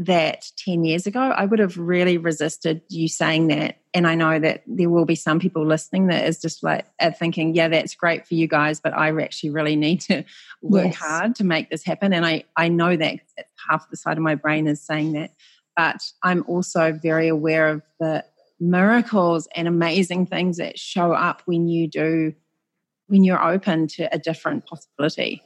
that 0.00 0.50
10 0.56 0.84
years 0.84 1.06
ago, 1.06 1.20
I 1.20 1.44
would 1.44 1.58
have 1.58 1.76
really 1.76 2.16
resisted 2.16 2.80
you 2.88 3.06
saying 3.06 3.48
that. 3.48 3.76
And 3.92 4.06
I 4.06 4.14
know 4.14 4.38
that 4.38 4.62
there 4.66 4.88
will 4.88 5.04
be 5.04 5.14
some 5.14 5.38
people 5.38 5.66
listening 5.66 6.06
that 6.06 6.24
is 6.24 6.40
just 6.40 6.62
like 6.62 6.86
thinking, 7.18 7.54
yeah, 7.54 7.68
that's 7.68 7.94
great 7.94 8.26
for 8.26 8.34
you 8.34 8.48
guys, 8.48 8.80
but 8.80 8.94
I 8.94 9.10
actually 9.22 9.50
really 9.50 9.76
need 9.76 10.00
to 10.02 10.24
work 10.62 10.86
yes. 10.86 10.94
hard 10.94 11.34
to 11.36 11.44
make 11.44 11.68
this 11.68 11.84
happen. 11.84 12.14
And 12.14 12.24
I, 12.24 12.44
I 12.56 12.68
know 12.68 12.96
that 12.96 13.20
half 13.68 13.90
the 13.90 13.96
side 13.98 14.16
of 14.16 14.22
my 14.22 14.36
brain 14.36 14.66
is 14.66 14.80
saying 14.80 15.12
that. 15.12 15.32
But 15.76 16.00
I'm 16.22 16.44
also 16.48 16.92
very 16.92 17.28
aware 17.28 17.68
of 17.68 17.82
the 18.00 18.24
miracles 18.58 19.48
and 19.54 19.68
amazing 19.68 20.26
things 20.26 20.56
that 20.56 20.78
show 20.78 21.12
up 21.12 21.42
when 21.44 21.68
you 21.68 21.88
do, 21.88 22.32
when 23.08 23.22
you're 23.22 23.42
open 23.42 23.86
to 23.88 24.14
a 24.14 24.18
different 24.18 24.64
possibility. 24.64 25.42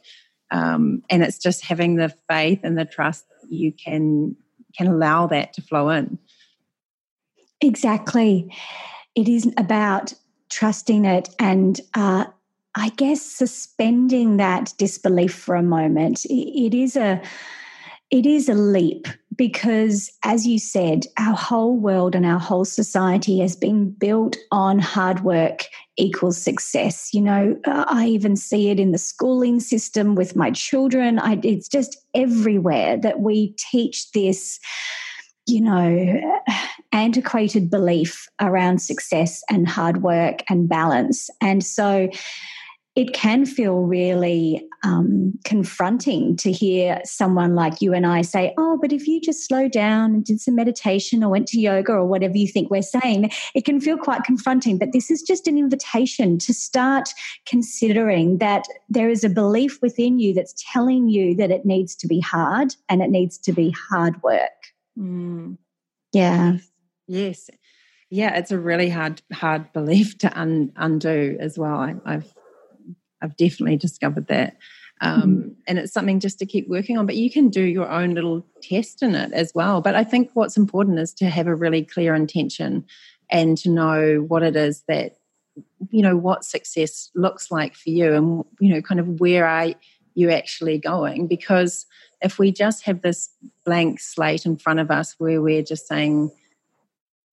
Um, 0.53 1.03
and 1.11 1.25
it's 1.25 1.39
just 1.39 1.65
having 1.65 1.97
the 1.97 2.15
faith 2.29 2.61
and 2.63 2.79
the 2.79 2.85
trust 2.85 3.25
you 3.49 3.73
can 3.73 4.37
can 4.77 4.87
allow 4.87 5.27
that 5.27 5.53
to 5.55 5.63
flow 5.63 5.91
in. 5.91 6.19
Exactly. 7.61 8.53
It 9.15 9.29
is 9.29 9.53
about 9.57 10.15
trusting 10.51 11.05
it 11.05 11.29
and 11.39 11.81
uh, 11.95 12.27
I 12.77 12.89
guess 12.91 13.23
suspending 13.23 14.37
that 14.39 14.73
disbelief 14.79 15.35
for 15.35 15.55
a 15.55 15.63
moment. 15.63 16.25
it 16.27 16.75
is 16.75 16.97
a 16.97 17.23
it 18.11 18.27
is 18.27 18.49
a 18.49 18.55
leap 18.55 19.07
because, 19.37 20.11
as 20.25 20.47
you 20.47 20.59
said, 20.59 21.07
our 21.19 21.35
whole 21.35 21.77
world 21.77 22.15
and 22.15 22.27
our 22.27 22.39
whole 22.39 22.65
society 22.65 23.39
has 23.41 23.57
been 23.57 23.91
built 23.91 24.37
on 24.51 24.79
hard 24.79 25.21
work 25.21 25.65
equals 25.97 26.41
success. 26.41 27.13
You 27.13 27.23
know, 27.23 27.57
I 27.67 28.07
even 28.07 28.37
see 28.37 28.71
it 28.71 28.81
in 28.81 28.93
the 28.93 28.99
schooling 28.99 29.61
system 29.61 30.15
with 30.15 30.37
my 30.37 30.51
children. 30.51 31.19
I, 31.19 31.41
it's 31.43 31.69
just 31.69 31.97
everywhere 32.15 32.97
that 32.99 33.21
we 33.21 33.55
teach 33.59 34.11
this 34.13 34.61
you 35.47 35.61
know, 35.61 36.41
antiquated 36.93 37.71
belief 37.71 38.29
around 38.41 38.81
success 38.81 39.43
and 39.51 39.69
hard 39.69 40.03
work 40.03 40.43
and 40.49 40.69
balance. 40.69 41.29
And 41.41 41.63
so 41.63 42.09
it 42.97 43.13
can 43.13 43.45
feel 43.45 43.81
really 43.81 44.67
um, 44.85 45.33
confronting 45.45 46.37
to 46.37 46.53
hear 46.53 47.01
someone 47.05 47.55
like 47.55 47.81
you 47.81 47.95
and 47.95 48.07
I 48.07 48.23
say, 48.23 48.53
Oh, 48.59 48.79
but 48.81 48.93
if 48.93 49.09
you 49.09 49.21
just 49.21 49.47
slow 49.47 49.67
down 49.69 50.15
and 50.15 50.25
did 50.25 50.41
some 50.41 50.55
meditation 50.55 51.25
or 51.25 51.31
went 51.31 51.49
to 51.49 51.61
yoga 51.61 51.93
or 51.93 52.05
whatever 52.05 52.37
you 52.37 52.47
think 52.47 52.71
we're 52.71 52.83
saying, 52.83 53.31
it 53.55 53.65
can 53.65 53.81
feel 53.81 53.97
quite 53.97 54.25
confronting. 54.25 54.79
But 54.79 54.93
this 54.93 55.11
is 55.11 55.23
just 55.23 55.49
an 55.49 55.57
invitation 55.57 56.39
to 56.39 56.53
start 56.53 57.09
considering 57.47 58.39
that 58.39 58.67
there 58.89 59.09
is 59.09 59.25
a 59.25 59.31
belief 59.31 59.81
within 59.81 60.19
you 60.19 60.35
that's 60.35 60.55
telling 60.73 61.09
you 61.09 61.35
that 61.37 61.51
it 61.51 61.65
needs 61.65 61.97
to 61.97 62.07
be 62.07 62.21
hard 62.21 62.75
and 62.89 63.03
it 63.03 63.11
needs 63.11 63.39
to 63.39 63.53
be 63.53 63.75
hard 63.91 64.23
work. 64.23 64.51
Mm. 64.99 65.57
Yeah. 66.13 66.59
Yes. 67.07 67.51
Yeah, 68.11 68.37
it's 68.37 68.53
a 68.53 68.59
really 68.59 68.91
hard 68.91 69.23
hard 69.33 69.73
belief 69.73 70.19
to 70.19 70.39
un, 70.39 70.73
undo 70.77 71.37
as 71.41 71.59
well. 71.59 71.75
I, 71.75 72.13
have 72.13 72.33
I've 73.25 73.37
definitely 73.37 73.77
discovered 73.77 74.29
that. 74.29 74.57
Um, 75.01 75.23
mm-hmm. 75.23 75.49
And 75.67 75.79
it's 75.79 75.93
something 75.93 76.21
just 76.21 76.39
to 76.39 76.47
keep 76.47 76.69
working 76.69 76.97
on, 76.97 77.07
but 77.07 77.17
you 77.17 77.31
can 77.31 77.49
do 77.49 77.63
your 77.63 77.91
own 77.91 78.15
little 78.15 78.47
test 78.63 79.03
in 79.03 79.15
it 79.15 79.33
as 79.33 79.53
well. 79.55 79.81
But 79.81 79.97
I 79.97 80.05
think 80.05 80.31
what's 80.35 80.57
important 80.57 80.99
is 80.99 81.13
to 81.15 81.29
have 81.29 81.47
a 81.47 81.55
really 81.55 81.83
clear 81.83 82.15
intention 82.15 82.85
and 83.31 83.59
to 83.59 83.71
know 83.71 84.25
what 84.29 84.43
it 84.43 84.55
is 84.55 84.85
that, 84.87 85.17
you 85.91 86.03
know, 86.03 86.17
what 86.17 86.45
success 86.45 87.11
looks 87.15 87.51
like 87.51 87.75
for 87.75 87.91
you 87.91 88.15
and, 88.15 88.45
you 88.61 88.73
know, 88.73 88.83
kind 88.83 89.01
of 89.01 89.21
where 89.21 89.47
are 89.47 89.75
you 90.15 90.31
actually 90.31 90.79
going? 90.79 91.27
Because 91.27 91.87
if 92.23 92.39
we 92.39 92.53
just 92.53 92.85
have 92.85 93.03
this 93.03 93.31
blank 93.65 94.01
slate 94.01 94.47
in 94.47 94.57
front 94.57 94.81
of 94.81 94.91
us 94.91 95.15
where 95.19 95.43
we're 95.43 95.63
just 95.63 95.89
saying, 95.89 96.31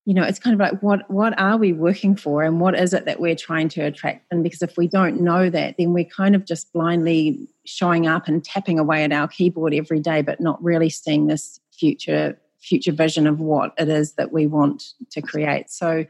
you 0.06 0.14
know 0.14 0.24
it's 0.24 0.40
kind 0.40 0.54
of 0.54 0.60
like 0.60 0.82
what 0.82 1.10
what 1.10 1.40
are 1.40 1.58
we 1.58 1.74
working 1.74 2.16
for 2.16 2.44
and 2.44 2.60
what 2.60 2.76
is 2.76 2.94
it 2.94 3.06
that 3.06 3.20
we're 3.20 3.36
trying 3.36 3.70
to 3.70 3.82
attract? 3.82 4.26
And 4.32 4.44
because 4.44 4.62
if 4.62 4.78
we 4.78 4.88
don't 4.88 5.22
know 5.22 5.50
that 5.50 5.76
then 5.78 5.94
we're 5.94 6.06
kind 6.06 6.36
of 6.36 6.46
just 6.46 6.74
blindly 6.74 7.48
showing 7.66 8.08
up 8.08 8.28
and 8.28 8.44
tapping 8.44 8.80
away 8.80 9.04
at 9.04 9.12
our 9.12 9.28
keyboard 9.28 9.74
every 9.74 10.00
day 10.00 10.22
but 10.22 10.42
not 10.42 10.64
really 10.64 10.90
seeing 10.90 11.28
this 11.28 11.60
future 11.72 12.40
future 12.60 12.92
vision 12.92 13.28
of 13.28 13.40
what 13.40 13.74
it 13.78 13.90
is 13.90 14.14
that 14.14 14.32
we 14.32 14.46
want 14.48 14.94
to 15.10 15.22
create. 15.22 15.70
So 15.70 16.06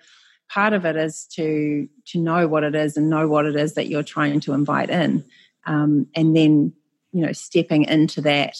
part 0.49 0.73
of 0.73 0.85
it 0.85 0.95
is 0.95 1.25
to 1.33 1.87
to 2.07 2.19
know 2.19 2.47
what 2.47 2.63
it 2.63 2.75
is 2.75 2.97
and 2.97 3.09
know 3.09 3.27
what 3.27 3.45
it 3.45 3.55
is 3.55 3.73
that 3.73 3.87
you're 3.87 4.03
trying 4.03 4.39
to 4.41 4.53
invite 4.53 4.89
in 4.89 5.23
um, 5.65 6.07
and 6.15 6.35
then 6.35 6.73
you 7.11 7.25
know 7.25 7.31
stepping 7.31 7.83
into 7.85 8.21
that 8.21 8.57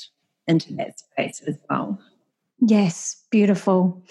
into 0.48 0.74
that 0.76 1.00
space 1.00 1.42
as 1.48 1.58
well 1.70 2.00
Yes, 2.62 3.22
beautiful. 3.32 4.02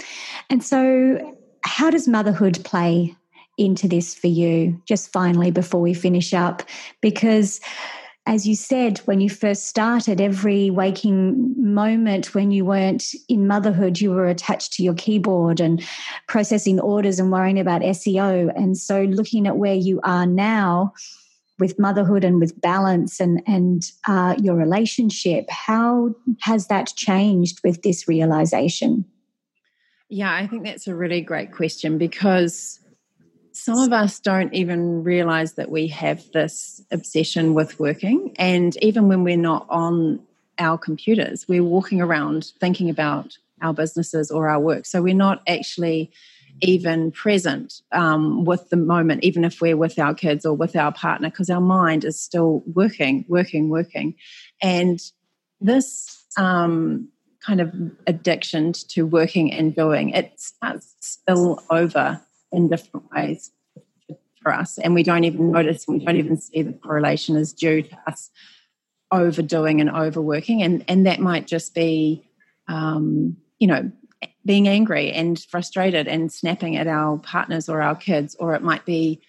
And 0.51 0.63
so, 0.63 1.37
how 1.63 1.91
does 1.91 2.09
motherhood 2.09 2.61
play 2.65 3.15
into 3.57 3.87
this 3.87 4.15
for 4.15 4.27
you? 4.27 4.81
Just 4.87 5.13
finally, 5.13 5.51
before 5.51 5.81
we 5.81 5.95
finish 5.95 6.35
up, 6.35 6.63
because 7.01 7.61
as 8.27 8.47
you 8.47 8.55
said, 8.55 8.99
when 9.07 9.21
you 9.21 9.31
first 9.31 9.67
started, 9.67 10.21
every 10.21 10.71
waking 10.71 11.55
moment 11.57 12.35
when 12.35 12.51
you 12.51 12.65
weren't 12.65 13.15
in 13.29 13.47
motherhood, 13.47 14.01
you 14.01 14.11
were 14.11 14.27
attached 14.27 14.73
to 14.75 14.83
your 14.83 14.95
keyboard 14.95 15.59
and 15.59 15.83
processing 16.29 16.79
orders 16.81 17.19
and 17.19 17.33
worrying 17.33 17.59
about 17.59 17.83
SEO. 17.83 18.53
And 18.55 18.77
so, 18.77 19.03
looking 19.05 19.47
at 19.47 19.57
where 19.57 19.75
you 19.75 20.01
are 20.03 20.27
now, 20.27 20.93
with 21.61 21.79
motherhood 21.79 22.25
and 22.25 22.41
with 22.41 22.61
balance 22.61 23.21
and 23.21 23.43
and 23.47 23.93
uh, 24.09 24.35
your 24.41 24.57
relationship 24.57 25.49
how 25.51 26.15
has 26.41 26.67
that 26.67 26.89
changed 26.97 27.61
with 27.63 27.83
this 27.83 28.09
realization? 28.09 29.05
Yeah 30.09 30.35
i 30.35 30.47
think 30.47 30.65
that's 30.65 30.89
a 30.89 30.95
really 30.95 31.21
great 31.21 31.53
question 31.53 31.99
because 31.99 32.81
some 33.53 33.79
of 33.79 33.93
us 33.93 34.19
don't 34.21 34.55
even 34.55 35.05
realize 35.05 35.55
that 35.55 35.71
we 35.71 35.89
have 35.89 36.25
this 36.33 36.81
obsession 36.91 37.53
with 37.53 37.79
working. 37.81 38.33
And 38.39 38.77
even 38.83 39.09
when 39.09 39.25
we're 39.25 39.37
not 39.37 39.67
on 39.69 40.21
our 40.59 40.79
computers 40.79 41.47
we're 41.49 41.65
walking 41.65 42.01
around 42.01 42.53
thinking 42.61 42.91
about 42.91 43.37
our 43.63 43.75
businesses 43.75 44.31
or 44.31 44.49
our 44.49 44.61
work. 44.61 44.87
So 44.87 45.03
we're 45.03 45.15
not 45.15 45.43
actually 45.47 46.11
even 46.63 47.11
present 47.11 47.83
um, 47.93 48.45
with 48.45 48.69
the 48.71 48.77
moment, 48.77 49.25
even 49.25 49.45
if 49.45 49.61
we're 49.61 49.77
with 49.77 49.99
our 49.99 50.15
kids 50.15 50.45
or 50.45 50.55
with 50.55 50.77
our 50.77 50.93
partner, 50.93 51.31
because 51.31 51.51
our 51.51 51.61
mind 51.61 52.05
is 52.05 52.21
still 52.21 52.63
working, 52.75 53.25
working, 53.29 53.69
working. 53.69 54.15
And 54.63 55.01
this 55.61 56.25
um, 56.37 57.09
kind 57.45 57.61
of 57.61 57.75
addiction 58.07 58.73
to 58.73 59.07
working 59.07 59.53
and 59.53 59.75
doing, 59.75 60.11
it 60.11 60.39
starts 60.39 60.95
spill 61.01 61.63
over 61.71 62.21
in 62.53 62.69
different 62.69 63.11
ways 63.13 63.51
for 64.43 64.53
us. 64.53 64.79
And 64.79 64.95
we 64.95 65.03
don't 65.03 65.25
even 65.25 65.51
notice, 65.53 65.87
we 65.87 66.05
don't 66.05 66.17
even 66.17 66.37
see 66.37 66.63
the 66.63 66.73
correlation 66.73 67.37
is 67.37 67.53
due 67.53 67.83
to 67.83 67.99
us 68.07 68.31
overdoing 69.13 69.81
and 69.81 69.91
overworking. 69.91 70.63
And, 70.63 70.85
and 70.89 71.07
that 71.07 71.21
might 71.21 71.47
just 71.47 71.75
be, 71.75 72.25
um, 72.69 73.37
you 73.59 73.67
know, 73.67 73.91
being 74.45 74.69
angry 74.69 75.13
and 75.13 75.39
frustrated 75.45 76.09
and 76.09 76.33
snapping 76.33 76.77
at 76.77 76.87
our 76.87 77.19
partners 77.19 77.69
or 77.69 77.83
our 77.83 77.95
kids, 77.95 78.35
or 78.39 78.55
it 78.55 78.63
might 78.63 78.85
be 78.85 79.21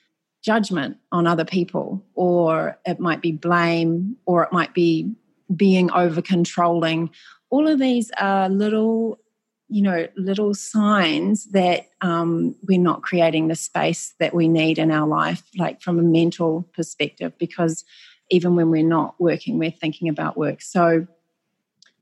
judgment 0.42 0.98
on 1.12 1.28
other 1.28 1.46
people, 1.46 2.04
or 2.16 2.78
it 2.86 3.00
might 3.00 3.22
be 3.22 3.32
blame, 3.32 4.18
or 4.26 4.44
it 4.44 4.52
might 4.52 4.74
be 4.74 5.14
being 5.56 5.92
over 5.92 6.22
controlling. 6.22 7.10
All 7.50 7.68
of 7.68 7.80
these 7.80 8.12
are 8.18 8.50
little, 8.50 9.20
you 9.68 9.82
know, 9.82 10.08
little 10.16 10.54
signs 10.54 11.46
that 11.52 11.88
um, 12.02 12.56
we're 12.64 12.80
not 12.80 13.04
creating 13.04 13.48
the 13.48 13.56
space 13.56 14.14
that 14.20 14.34
we 14.34 14.48
need 14.48 14.80
in 14.80 14.92
our 14.92 15.08
life, 15.08 15.44
like 15.58 15.82
from 15.82 16.00
a 16.00 16.04
mental 16.04 16.68
perspective, 16.74 17.38
because 17.38 17.86
even 18.30 18.56
when 18.56 18.72
we're 18.72 18.84
not 18.84 19.16
working, 19.20 19.60
we're 19.60 19.72
thinking 19.72 20.10
about 20.10 20.38
work. 20.38 20.62
So, 20.62 21.06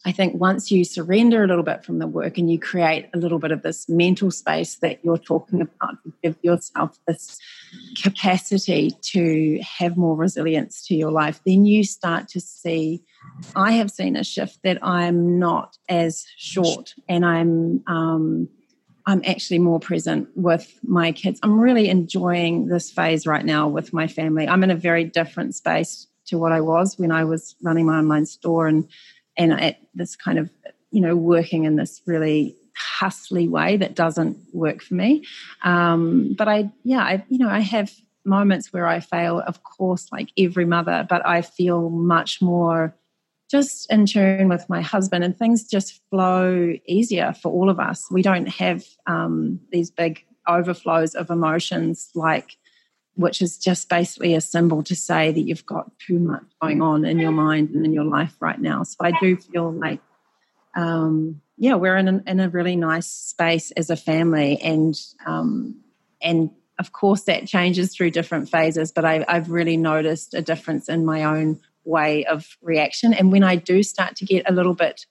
I 0.06 0.14
think 0.14 0.40
once 0.40 0.72
you 0.72 0.86
surrender 0.86 1.44
a 1.44 1.48
little 1.48 1.64
bit 1.64 1.84
from 1.84 2.00
the 2.00 2.08
work 2.08 2.38
and 2.38 2.50
you 2.50 2.58
create 2.58 3.10
a 3.14 3.18
little 3.18 3.38
bit 3.38 3.52
of 3.52 3.64
this 3.64 3.90
mental 3.90 4.32
space 4.32 4.76
that 4.78 5.04
you're 5.04 5.18
talking 5.18 5.60
about, 5.62 5.96
give 6.24 6.38
yourself 6.42 6.98
this 7.06 7.38
capacity 8.02 8.92
to 9.02 9.60
have 9.60 9.98
more 9.98 10.16
resilience 10.16 10.88
to 10.88 10.96
your 10.96 11.12
life, 11.12 11.42
then 11.46 11.66
you 11.66 11.84
start 11.84 12.30
to 12.30 12.40
see. 12.40 13.04
I 13.58 13.74
have 13.74 13.92
seen 13.92 14.16
a 14.16 14.24
shift 14.24 14.60
that 14.64 14.80
I'm 14.82 15.38
not 15.38 15.78
as 15.90 16.26
short 16.38 16.94
and 17.10 17.26
I'm 17.26 17.84
um, 17.88 18.48
I'm 19.06 19.22
actually 19.26 19.60
more 19.60 19.80
present 19.80 20.30
with 20.36 20.80
my 20.84 21.12
kids. 21.12 21.40
I'm 21.44 21.60
really 21.60 21.90
enjoying 21.90 22.68
this 22.68 22.92
phase 22.92 23.26
right 23.26 23.44
now 23.44 23.68
with 23.68 23.92
my 23.92 24.08
family. 24.08 24.48
I'm 24.48 24.64
in 24.64 24.72
a 24.72 24.76
very 24.76 25.04
different 25.04 25.56
space 25.56 26.08
to 26.28 26.38
what 26.38 26.52
I 26.52 26.62
was 26.62 26.98
when 26.98 27.12
I 27.12 27.24
was 27.24 27.56
running 27.62 27.88
my 27.88 27.98
online 27.98 28.28
store 28.28 28.68
and 28.68 28.88
and 29.40 29.60
at 29.60 29.80
this 29.96 30.16
kind 30.16 30.38
of 30.38 30.52
you 30.92 31.02
know 31.02 31.16
working 31.16 31.64
in 31.64 31.76
this 31.76 32.02
really 32.06 32.56
hustly 32.76 33.48
way 33.48 33.78
that 33.78 33.96
doesn't 33.96 34.38
work 34.54 34.82
for 34.82 34.94
me. 34.94 35.26
Um, 35.64 36.36
but 36.38 36.48
i 36.48 36.70
yeah 36.84 37.02
i 37.02 37.26
you 37.30 37.40
know 37.40 37.50
i 37.50 37.60
have 37.60 37.92
moments 38.26 38.72
where 38.72 38.86
i 38.86 39.00
fail 39.00 39.40
of 39.40 39.64
course 39.64 40.08
like 40.12 40.30
every 40.38 40.66
mother 40.66 41.08
but 41.10 41.26
i 41.26 41.42
feel 41.42 41.90
much 41.90 42.42
more 42.42 42.94
just 43.50 43.92
in 43.92 44.06
tune 44.06 44.48
with 44.48 44.70
my 44.70 44.82
husband 44.82 45.24
and 45.24 45.38
things 45.38 45.68
just 45.68 46.02
flow 46.10 46.74
easier 46.86 47.34
for 47.34 47.52
all 47.52 47.70
of 47.70 47.80
us. 47.80 48.06
We 48.12 48.22
don't 48.22 48.48
have 48.48 48.86
um, 49.08 49.60
these 49.72 49.90
big 49.90 50.24
overflows 50.48 51.16
of 51.16 51.30
emotions 51.30 52.12
like 52.14 52.58
which 53.20 53.42
is 53.42 53.58
just 53.58 53.90
basically 53.90 54.34
a 54.34 54.40
symbol 54.40 54.82
to 54.82 54.96
say 54.96 55.30
that 55.30 55.42
you've 55.42 55.66
got 55.66 55.92
too 56.00 56.18
much 56.20 56.44
going 56.62 56.82
on 56.82 57.04
in 57.04 57.20
your 57.20 57.34
mind 57.34 57.70
and 57.72 57.86
in 57.86 57.92
your 57.92 58.06
life 58.06 58.34
right 58.40 58.62
now. 58.62 58.84
So 58.84 58.96
I 59.02 59.12
do 59.20 59.36
feel 59.36 59.74
like, 59.74 60.00
um, 60.74 61.42
yeah, 61.58 61.76
we're 61.76 61.98
in 61.98 62.08
a, 62.08 62.24
in 62.26 62.40
a 62.40 62.48
really 62.48 62.78
nice 62.78 63.08
space 63.08 63.72
as 63.72 63.90
a 63.90 63.98
family, 63.98 64.58
and 64.62 64.98
um, 65.26 65.82
and 66.22 66.50
of 66.80 66.94
course 66.94 67.24
that 67.24 67.46
changes 67.46 67.94
through 67.94 68.12
different 68.12 68.48
phases. 68.50 68.94
But 68.94 69.04
I, 69.04 69.26
I've 69.28 69.52
really 69.52 69.76
noticed 69.76 70.34
a 70.34 70.42
difference 70.42 70.88
in 70.88 71.06
my 71.06 71.26
own 71.26 71.60
way 71.84 72.24
of 72.24 72.56
reaction, 72.62 73.14
and 73.14 73.34
when 73.34 73.44
I 73.44 73.58
do 73.58 73.84
start 73.84 74.16
to 74.16 74.26
get 74.26 74.50
a 74.50 74.54
little 74.54 74.76
bit 74.76 75.06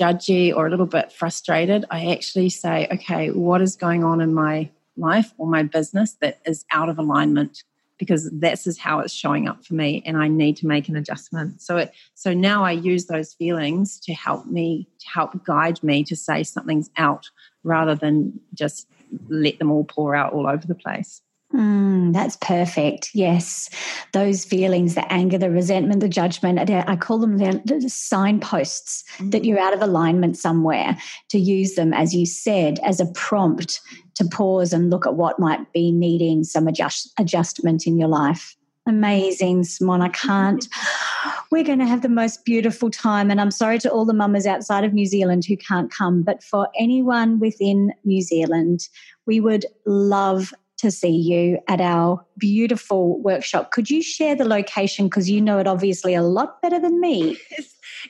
judgy 0.00 0.54
or 0.54 0.68
a 0.68 0.70
little 0.70 0.86
bit 0.86 1.10
frustrated, 1.10 1.84
I 1.90 2.12
actually 2.12 2.50
say, 2.50 2.86
okay, 2.92 3.30
what 3.30 3.60
is 3.60 3.74
going 3.74 4.04
on 4.04 4.20
in 4.20 4.32
my 4.32 4.70
life 4.96 5.32
or 5.38 5.46
my 5.46 5.62
business 5.62 6.16
that 6.20 6.40
is 6.44 6.64
out 6.70 6.88
of 6.88 6.98
alignment 6.98 7.64
because 7.98 8.30
this 8.32 8.66
is 8.66 8.78
how 8.78 8.98
it's 9.00 9.12
showing 9.12 9.46
up 9.46 9.64
for 9.64 9.74
me 9.74 10.02
and 10.06 10.16
I 10.16 10.26
need 10.26 10.56
to 10.58 10.66
make 10.66 10.88
an 10.88 10.96
adjustment. 10.96 11.60
So 11.60 11.76
it 11.76 11.92
so 12.14 12.32
now 12.32 12.64
I 12.64 12.72
use 12.72 13.06
those 13.06 13.34
feelings 13.34 14.00
to 14.00 14.14
help 14.14 14.46
me 14.46 14.88
to 15.00 15.06
help 15.08 15.44
guide 15.44 15.82
me 15.82 16.02
to 16.04 16.16
say 16.16 16.42
something's 16.42 16.90
out 16.96 17.28
rather 17.62 17.94
than 17.94 18.40
just 18.54 18.88
let 19.28 19.58
them 19.58 19.70
all 19.70 19.84
pour 19.84 20.16
out 20.16 20.32
all 20.32 20.46
over 20.48 20.66
the 20.66 20.74
place. 20.74 21.20
Mm, 21.54 22.12
that's 22.12 22.36
perfect. 22.36 23.10
Yes. 23.12 23.68
Those 24.12 24.44
feelings, 24.44 24.94
the 24.94 25.12
anger, 25.12 25.36
the 25.36 25.50
resentment, 25.50 26.00
the 26.00 26.08
judgment, 26.08 26.70
I 26.70 26.96
call 26.96 27.18
them 27.18 27.38
the 27.38 27.84
signposts 27.88 29.02
mm-hmm. 29.14 29.30
that 29.30 29.44
you're 29.44 29.58
out 29.58 29.74
of 29.74 29.82
alignment 29.82 30.36
somewhere 30.36 30.96
to 31.30 31.38
use 31.38 31.74
them, 31.74 31.92
as 31.92 32.14
you 32.14 32.24
said, 32.24 32.78
as 32.84 33.00
a 33.00 33.06
prompt 33.06 33.80
to 34.20 34.28
pause 34.28 34.74
and 34.74 34.90
look 34.90 35.06
at 35.06 35.14
what 35.14 35.38
might 35.38 35.72
be 35.72 35.90
needing 35.90 36.44
some 36.44 36.68
adjust, 36.68 37.10
adjustment 37.18 37.86
in 37.86 37.96
your 37.96 38.08
life. 38.08 38.54
Amazing, 38.86 39.64
Simone. 39.64 40.02
I 40.02 40.08
can't. 40.08 40.68
We're 41.50 41.64
going 41.64 41.78
to 41.78 41.86
have 41.86 42.02
the 42.02 42.10
most 42.10 42.44
beautiful 42.44 42.90
time. 42.90 43.30
And 43.30 43.40
I'm 43.40 43.50
sorry 43.50 43.78
to 43.78 43.90
all 43.90 44.04
the 44.04 44.12
mamas 44.12 44.46
outside 44.46 44.84
of 44.84 44.92
New 44.92 45.06
Zealand 45.06 45.46
who 45.46 45.56
can't 45.56 45.90
come, 45.90 46.22
but 46.22 46.42
for 46.42 46.68
anyone 46.78 47.40
within 47.40 47.94
New 48.04 48.20
Zealand, 48.20 48.88
we 49.26 49.40
would 49.40 49.64
love 49.86 50.52
to 50.78 50.90
see 50.90 51.08
you 51.08 51.58
at 51.66 51.80
our 51.80 52.24
beautiful 52.36 53.20
workshop. 53.22 53.70
Could 53.70 53.90
you 53.90 54.02
share 54.02 54.34
the 54.34 54.46
location? 54.46 55.06
Because 55.06 55.30
you 55.30 55.40
know 55.40 55.58
it 55.58 55.66
obviously 55.66 56.14
a 56.14 56.22
lot 56.22 56.60
better 56.60 56.78
than 56.78 57.00
me. 57.00 57.38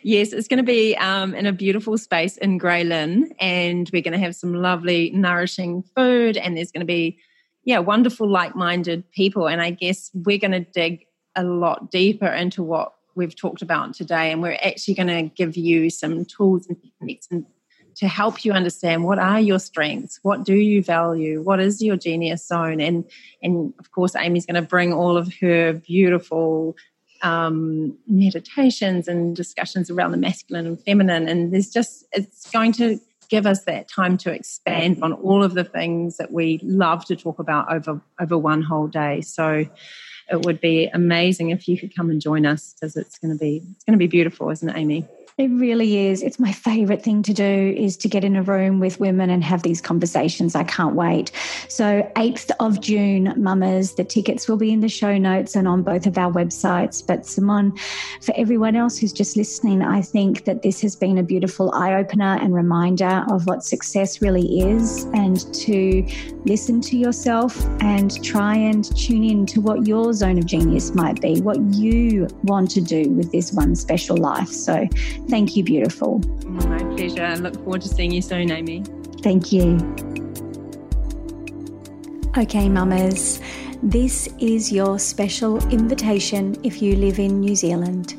Yes, 0.02 0.32
it's 0.32 0.48
going 0.48 0.58
to 0.58 0.62
be 0.62 0.96
um, 0.96 1.34
in 1.34 1.46
a 1.46 1.52
beautiful 1.52 1.98
space 1.98 2.36
in 2.36 2.58
Grey 2.58 2.84
Lynn, 2.84 3.32
and 3.38 3.88
we're 3.92 4.02
going 4.02 4.12
to 4.12 4.18
have 4.18 4.36
some 4.36 4.54
lovely, 4.54 5.10
nourishing 5.10 5.82
food, 5.96 6.36
and 6.36 6.56
there's 6.56 6.72
going 6.72 6.80
to 6.80 6.86
be, 6.86 7.18
yeah, 7.64 7.78
wonderful, 7.78 8.28
like 8.28 8.54
minded 8.54 9.10
people. 9.10 9.48
And 9.48 9.60
I 9.60 9.70
guess 9.70 10.10
we're 10.14 10.38
going 10.38 10.52
to 10.52 10.60
dig 10.60 11.06
a 11.36 11.44
lot 11.44 11.90
deeper 11.90 12.26
into 12.26 12.62
what 12.62 12.92
we've 13.14 13.36
talked 13.36 13.62
about 13.62 13.94
today, 13.94 14.32
and 14.32 14.42
we're 14.42 14.58
actually 14.62 14.94
going 14.94 15.08
to 15.08 15.22
give 15.34 15.56
you 15.56 15.90
some 15.90 16.24
tools 16.24 16.66
and 16.66 16.80
techniques 16.82 17.28
and 17.30 17.46
to 17.96 18.08
help 18.08 18.44
you 18.44 18.52
understand 18.52 19.04
what 19.04 19.18
are 19.18 19.40
your 19.40 19.58
strengths, 19.58 20.20
what 20.22 20.44
do 20.44 20.54
you 20.54 20.82
value, 20.82 21.42
what 21.42 21.60
is 21.60 21.82
your 21.82 21.96
genius 21.96 22.46
zone, 22.46 22.80
and 22.80 23.04
and 23.42 23.74
of 23.78 23.90
course 23.90 24.14
Amy's 24.16 24.46
going 24.46 24.60
to 24.60 24.66
bring 24.66 24.92
all 24.92 25.16
of 25.16 25.32
her 25.40 25.74
beautiful 25.74 26.76
um, 27.22 27.96
meditations 28.06 29.08
and 29.08 29.36
discussions 29.36 29.90
around 29.90 30.12
the 30.12 30.16
masculine 30.16 30.66
and 30.66 30.82
feminine, 30.82 31.28
and 31.28 31.52
there's 31.52 31.70
just 31.70 32.06
it's 32.12 32.50
going 32.50 32.72
to 32.72 32.98
give 33.28 33.46
us 33.46 33.62
that 33.62 33.88
time 33.88 34.18
to 34.18 34.32
expand 34.32 34.98
on 35.02 35.12
all 35.12 35.42
of 35.42 35.54
the 35.54 35.64
things 35.64 36.16
that 36.16 36.32
we 36.32 36.58
love 36.62 37.04
to 37.06 37.16
talk 37.16 37.38
about 37.38 37.72
over 37.72 38.00
over 38.20 38.36
one 38.36 38.62
whole 38.62 38.88
day. 38.88 39.20
So 39.20 39.64
it 40.30 40.44
would 40.44 40.60
be 40.60 40.86
amazing 40.92 41.50
if 41.50 41.66
you 41.68 41.78
could 41.78 41.94
come 41.94 42.10
and 42.10 42.20
join 42.20 42.46
us 42.46 42.74
because 42.74 42.96
it's 42.96 43.18
going 43.18 43.32
to 43.32 43.38
be 43.38 43.62
it's 43.72 43.84
going 43.84 43.98
to 43.98 43.98
be 43.98 44.06
beautiful, 44.06 44.50
isn't 44.50 44.68
it, 44.68 44.76
Amy? 44.76 45.06
It 45.40 45.48
really 45.52 45.96
is. 45.96 46.22
It's 46.22 46.38
my 46.38 46.52
favorite 46.52 47.02
thing 47.02 47.22
to 47.22 47.32
do 47.32 47.74
is 47.74 47.96
to 47.96 48.08
get 48.08 48.24
in 48.24 48.36
a 48.36 48.42
room 48.42 48.78
with 48.78 49.00
women 49.00 49.30
and 49.30 49.42
have 49.42 49.62
these 49.62 49.80
conversations. 49.80 50.54
I 50.54 50.64
can't 50.64 50.94
wait. 50.94 51.32
So 51.66 52.06
8th 52.14 52.50
of 52.60 52.82
June, 52.82 53.32
mamas, 53.38 53.94
the 53.94 54.04
tickets 54.04 54.46
will 54.46 54.58
be 54.58 54.70
in 54.70 54.80
the 54.80 54.88
show 54.90 55.16
notes 55.16 55.56
and 55.56 55.66
on 55.66 55.82
both 55.82 56.04
of 56.04 56.18
our 56.18 56.30
websites. 56.30 57.02
But 57.06 57.24
Simone, 57.24 57.74
for 58.20 58.34
everyone 58.36 58.76
else 58.76 58.98
who's 58.98 59.14
just 59.14 59.34
listening, 59.34 59.80
I 59.80 60.02
think 60.02 60.44
that 60.44 60.60
this 60.60 60.82
has 60.82 60.94
been 60.94 61.16
a 61.16 61.22
beautiful 61.22 61.72
eye 61.72 61.94
opener 61.94 62.36
and 62.38 62.54
reminder 62.54 63.24
of 63.30 63.46
what 63.46 63.64
success 63.64 64.20
really 64.20 64.60
is 64.60 65.04
and 65.14 65.38
to 65.54 66.06
listen 66.44 66.82
to 66.82 66.98
yourself 66.98 67.58
and 67.80 68.22
try 68.22 68.56
and 68.56 68.94
tune 68.94 69.24
in 69.24 69.46
to 69.46 69.62
what 69.62 69.86
your 69.86 70.12
zone 70.12 70.36
of 70.36 70.44
genius 70.44 70.94
might 70.94 71.18
be, 71.22 71.40
what 71.40 71.58
you 71.72 72.28
want 72.42 72.70
to 72.72 72.82
do 72.82 73.08
with 73.12 73.32
this 73.32 73.54
one 73.54 73.74
special 73.74 74.18
life. 74.18 74.48
So 74.48 74.86
Thank 75.30 75.56
you, 75.56 75.62
beautiful. 75.62 76.18
My 76.44 76.78
pleasure. 76.96 77.24
I 77.24 77.36
look 77.36 77.54
forward 77.54 77.82
to 77.82 77.88
seeing 77.88 78.10
you 78.10 78.20
soon, 78.20 78.50
Amy. 78.50 78.82
Thank 79.22 79.52
you. 79.52 79.78
Okay, 82.36 82.68
mamas, 82.68 83.40
this 83.80 84.28
is 84.40 84.72
your 84.72 84.98
special 84.98 85.64
invitation 85.70 86.56
if 86.64 86.82
you 86.82 86.96
live 86.96 87.20
in 87.20 87.38
New 87.38 87.54
Zealand. 87.54 88.16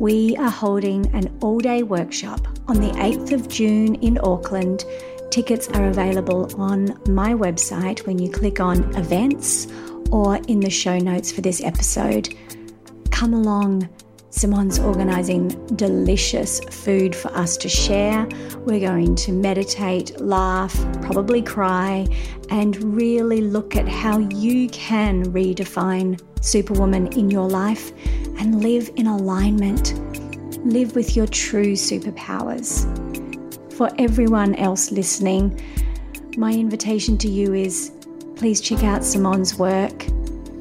We 0.00 0.36
are 0.36 0.50
holding 0.50 1.06
an 1.14 1.32
all 1.42 1.60
day 1.60 1.84
workshop 1.84 2.40
on 2.66 2.80
the 2.80 2.90
8th 2.90 3.30
of 3.30 3.48
June 3.48 3.94
in 3.96 4.18
Auckland. 4.18 4.84
Tickets 5.30 5.68
are 5.68 5.86
available 5.86 6.50
on 6.60 6.98
my 7.06 7.34
website 7.34 8.04
when 8.04 8.18
you 8.18 8.28
click 8.28 8.58
on 8.58 8.82
events 8.96 9.68
or 10.10 10.38
in 10.48 10.58
the 10.58 10.70
show 10.70 10.98
notes 10.98 11.30
for 11.30 11.40
this 11.40 11.62
episode. 11.62 12.34
Come 13.12 13.32
along 13.32 13.88
Simone's 14.32 14.78
organising 14.78 15.48
delicious 15.76 16.60
food 16.60 17.14
for 17.14 17.30
us 17.32 17.58
to 17.58 17.68
share. 17.68 18.26
We're 18.60 18.80
going 18.80 19.14
to 19.16 19.30
meditate, 19.30 20.18
laugh, 20.20 20.74
probably 21.02 21.42
cry, 21.42 22.06
and 22.48 22.96
really 22.96 23.42
look 23.42 23.76
at 23.76 23.86
how 23.86 24.16
you 24.18 24.70
can 24.70 25.26
redefine 25.26 26.18
Superwoman 26.40 27.08
in 27.08 27.30
your 27.30 27.46
life 27.46 27.92
and 28.38 28.62
live 28.62 28.88
in 28.96 29.06
alignment. 29.06 30.00
Live 30.64 30.96
with 30.96 31.14
your 31.14 31.26
true 31.26 31.74
superpowers. 31.74 32.86
For 33.74 33.90
everyone 33.98 34.54
else 34.54 34.90
listening, 34.90 35.60
my 36.38 36.54
invitation 36.54 37.18
to 37.18 37.28
you 37.28 37.52
is 37.52 37.92
please 38.36 38.62
check 38.62 38.82
out 38.82 39.04
Simone's 39.04 39.58
work 39.58 40.06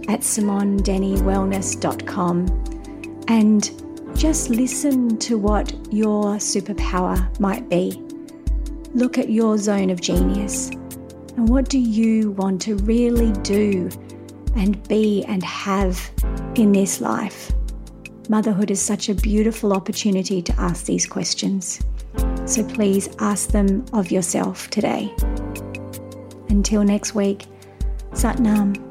at 0.09 0.19
simonedennywellness.com 0.19 2.70
and 3.31 3.71
just 4.13 4.49
listen 4.49 5.17
to 5.17 5.37
what 5.37 5.71
your 5.89 6.35
superpower 6.35 7.17
might 7.39 7.69
be. 7.69 7.97
Look 8.93 9.17
at 9.17 9.29
your 9.29 9.57
zone 9.57 9.89
of 9.89 10.01
genius 10.01 10.69
and 11.37 11.47
what 11.47 11.69
do 11.69 11.79
you 11.79 12.31
want 12.31 12.61
to 12.63 12.75
really 12.75 13.31
do 13.41 13.89
and 14.57 14.85
be 14.89 15.23
and 15.29 15.41
have 15.43 16.11
in 16.55 16.73
this 16.73 16.99
life? 16.99 17.53
Motherhood 18.27 18.69
is 18.69 18.81
such 18.81 19.07
a 19.07 19.15
beautiful 19.15 19.71
opportunity 19.71 20.41
to 20.41 20.53
ask 20.59 20.85
these 20.85 21.05
questions. 21.05 21.79
So 22.45 22.65
please 22.65 23.07
ask 23.19 23.51
them 23.51 23.85
of 23.93 24.11
yourself 24.11 24.69
today. 24.69 25.09
Until 26.49 26.83
next 26.83 27.15
week, 27.15 27.45
Satnam. 28.11 28.90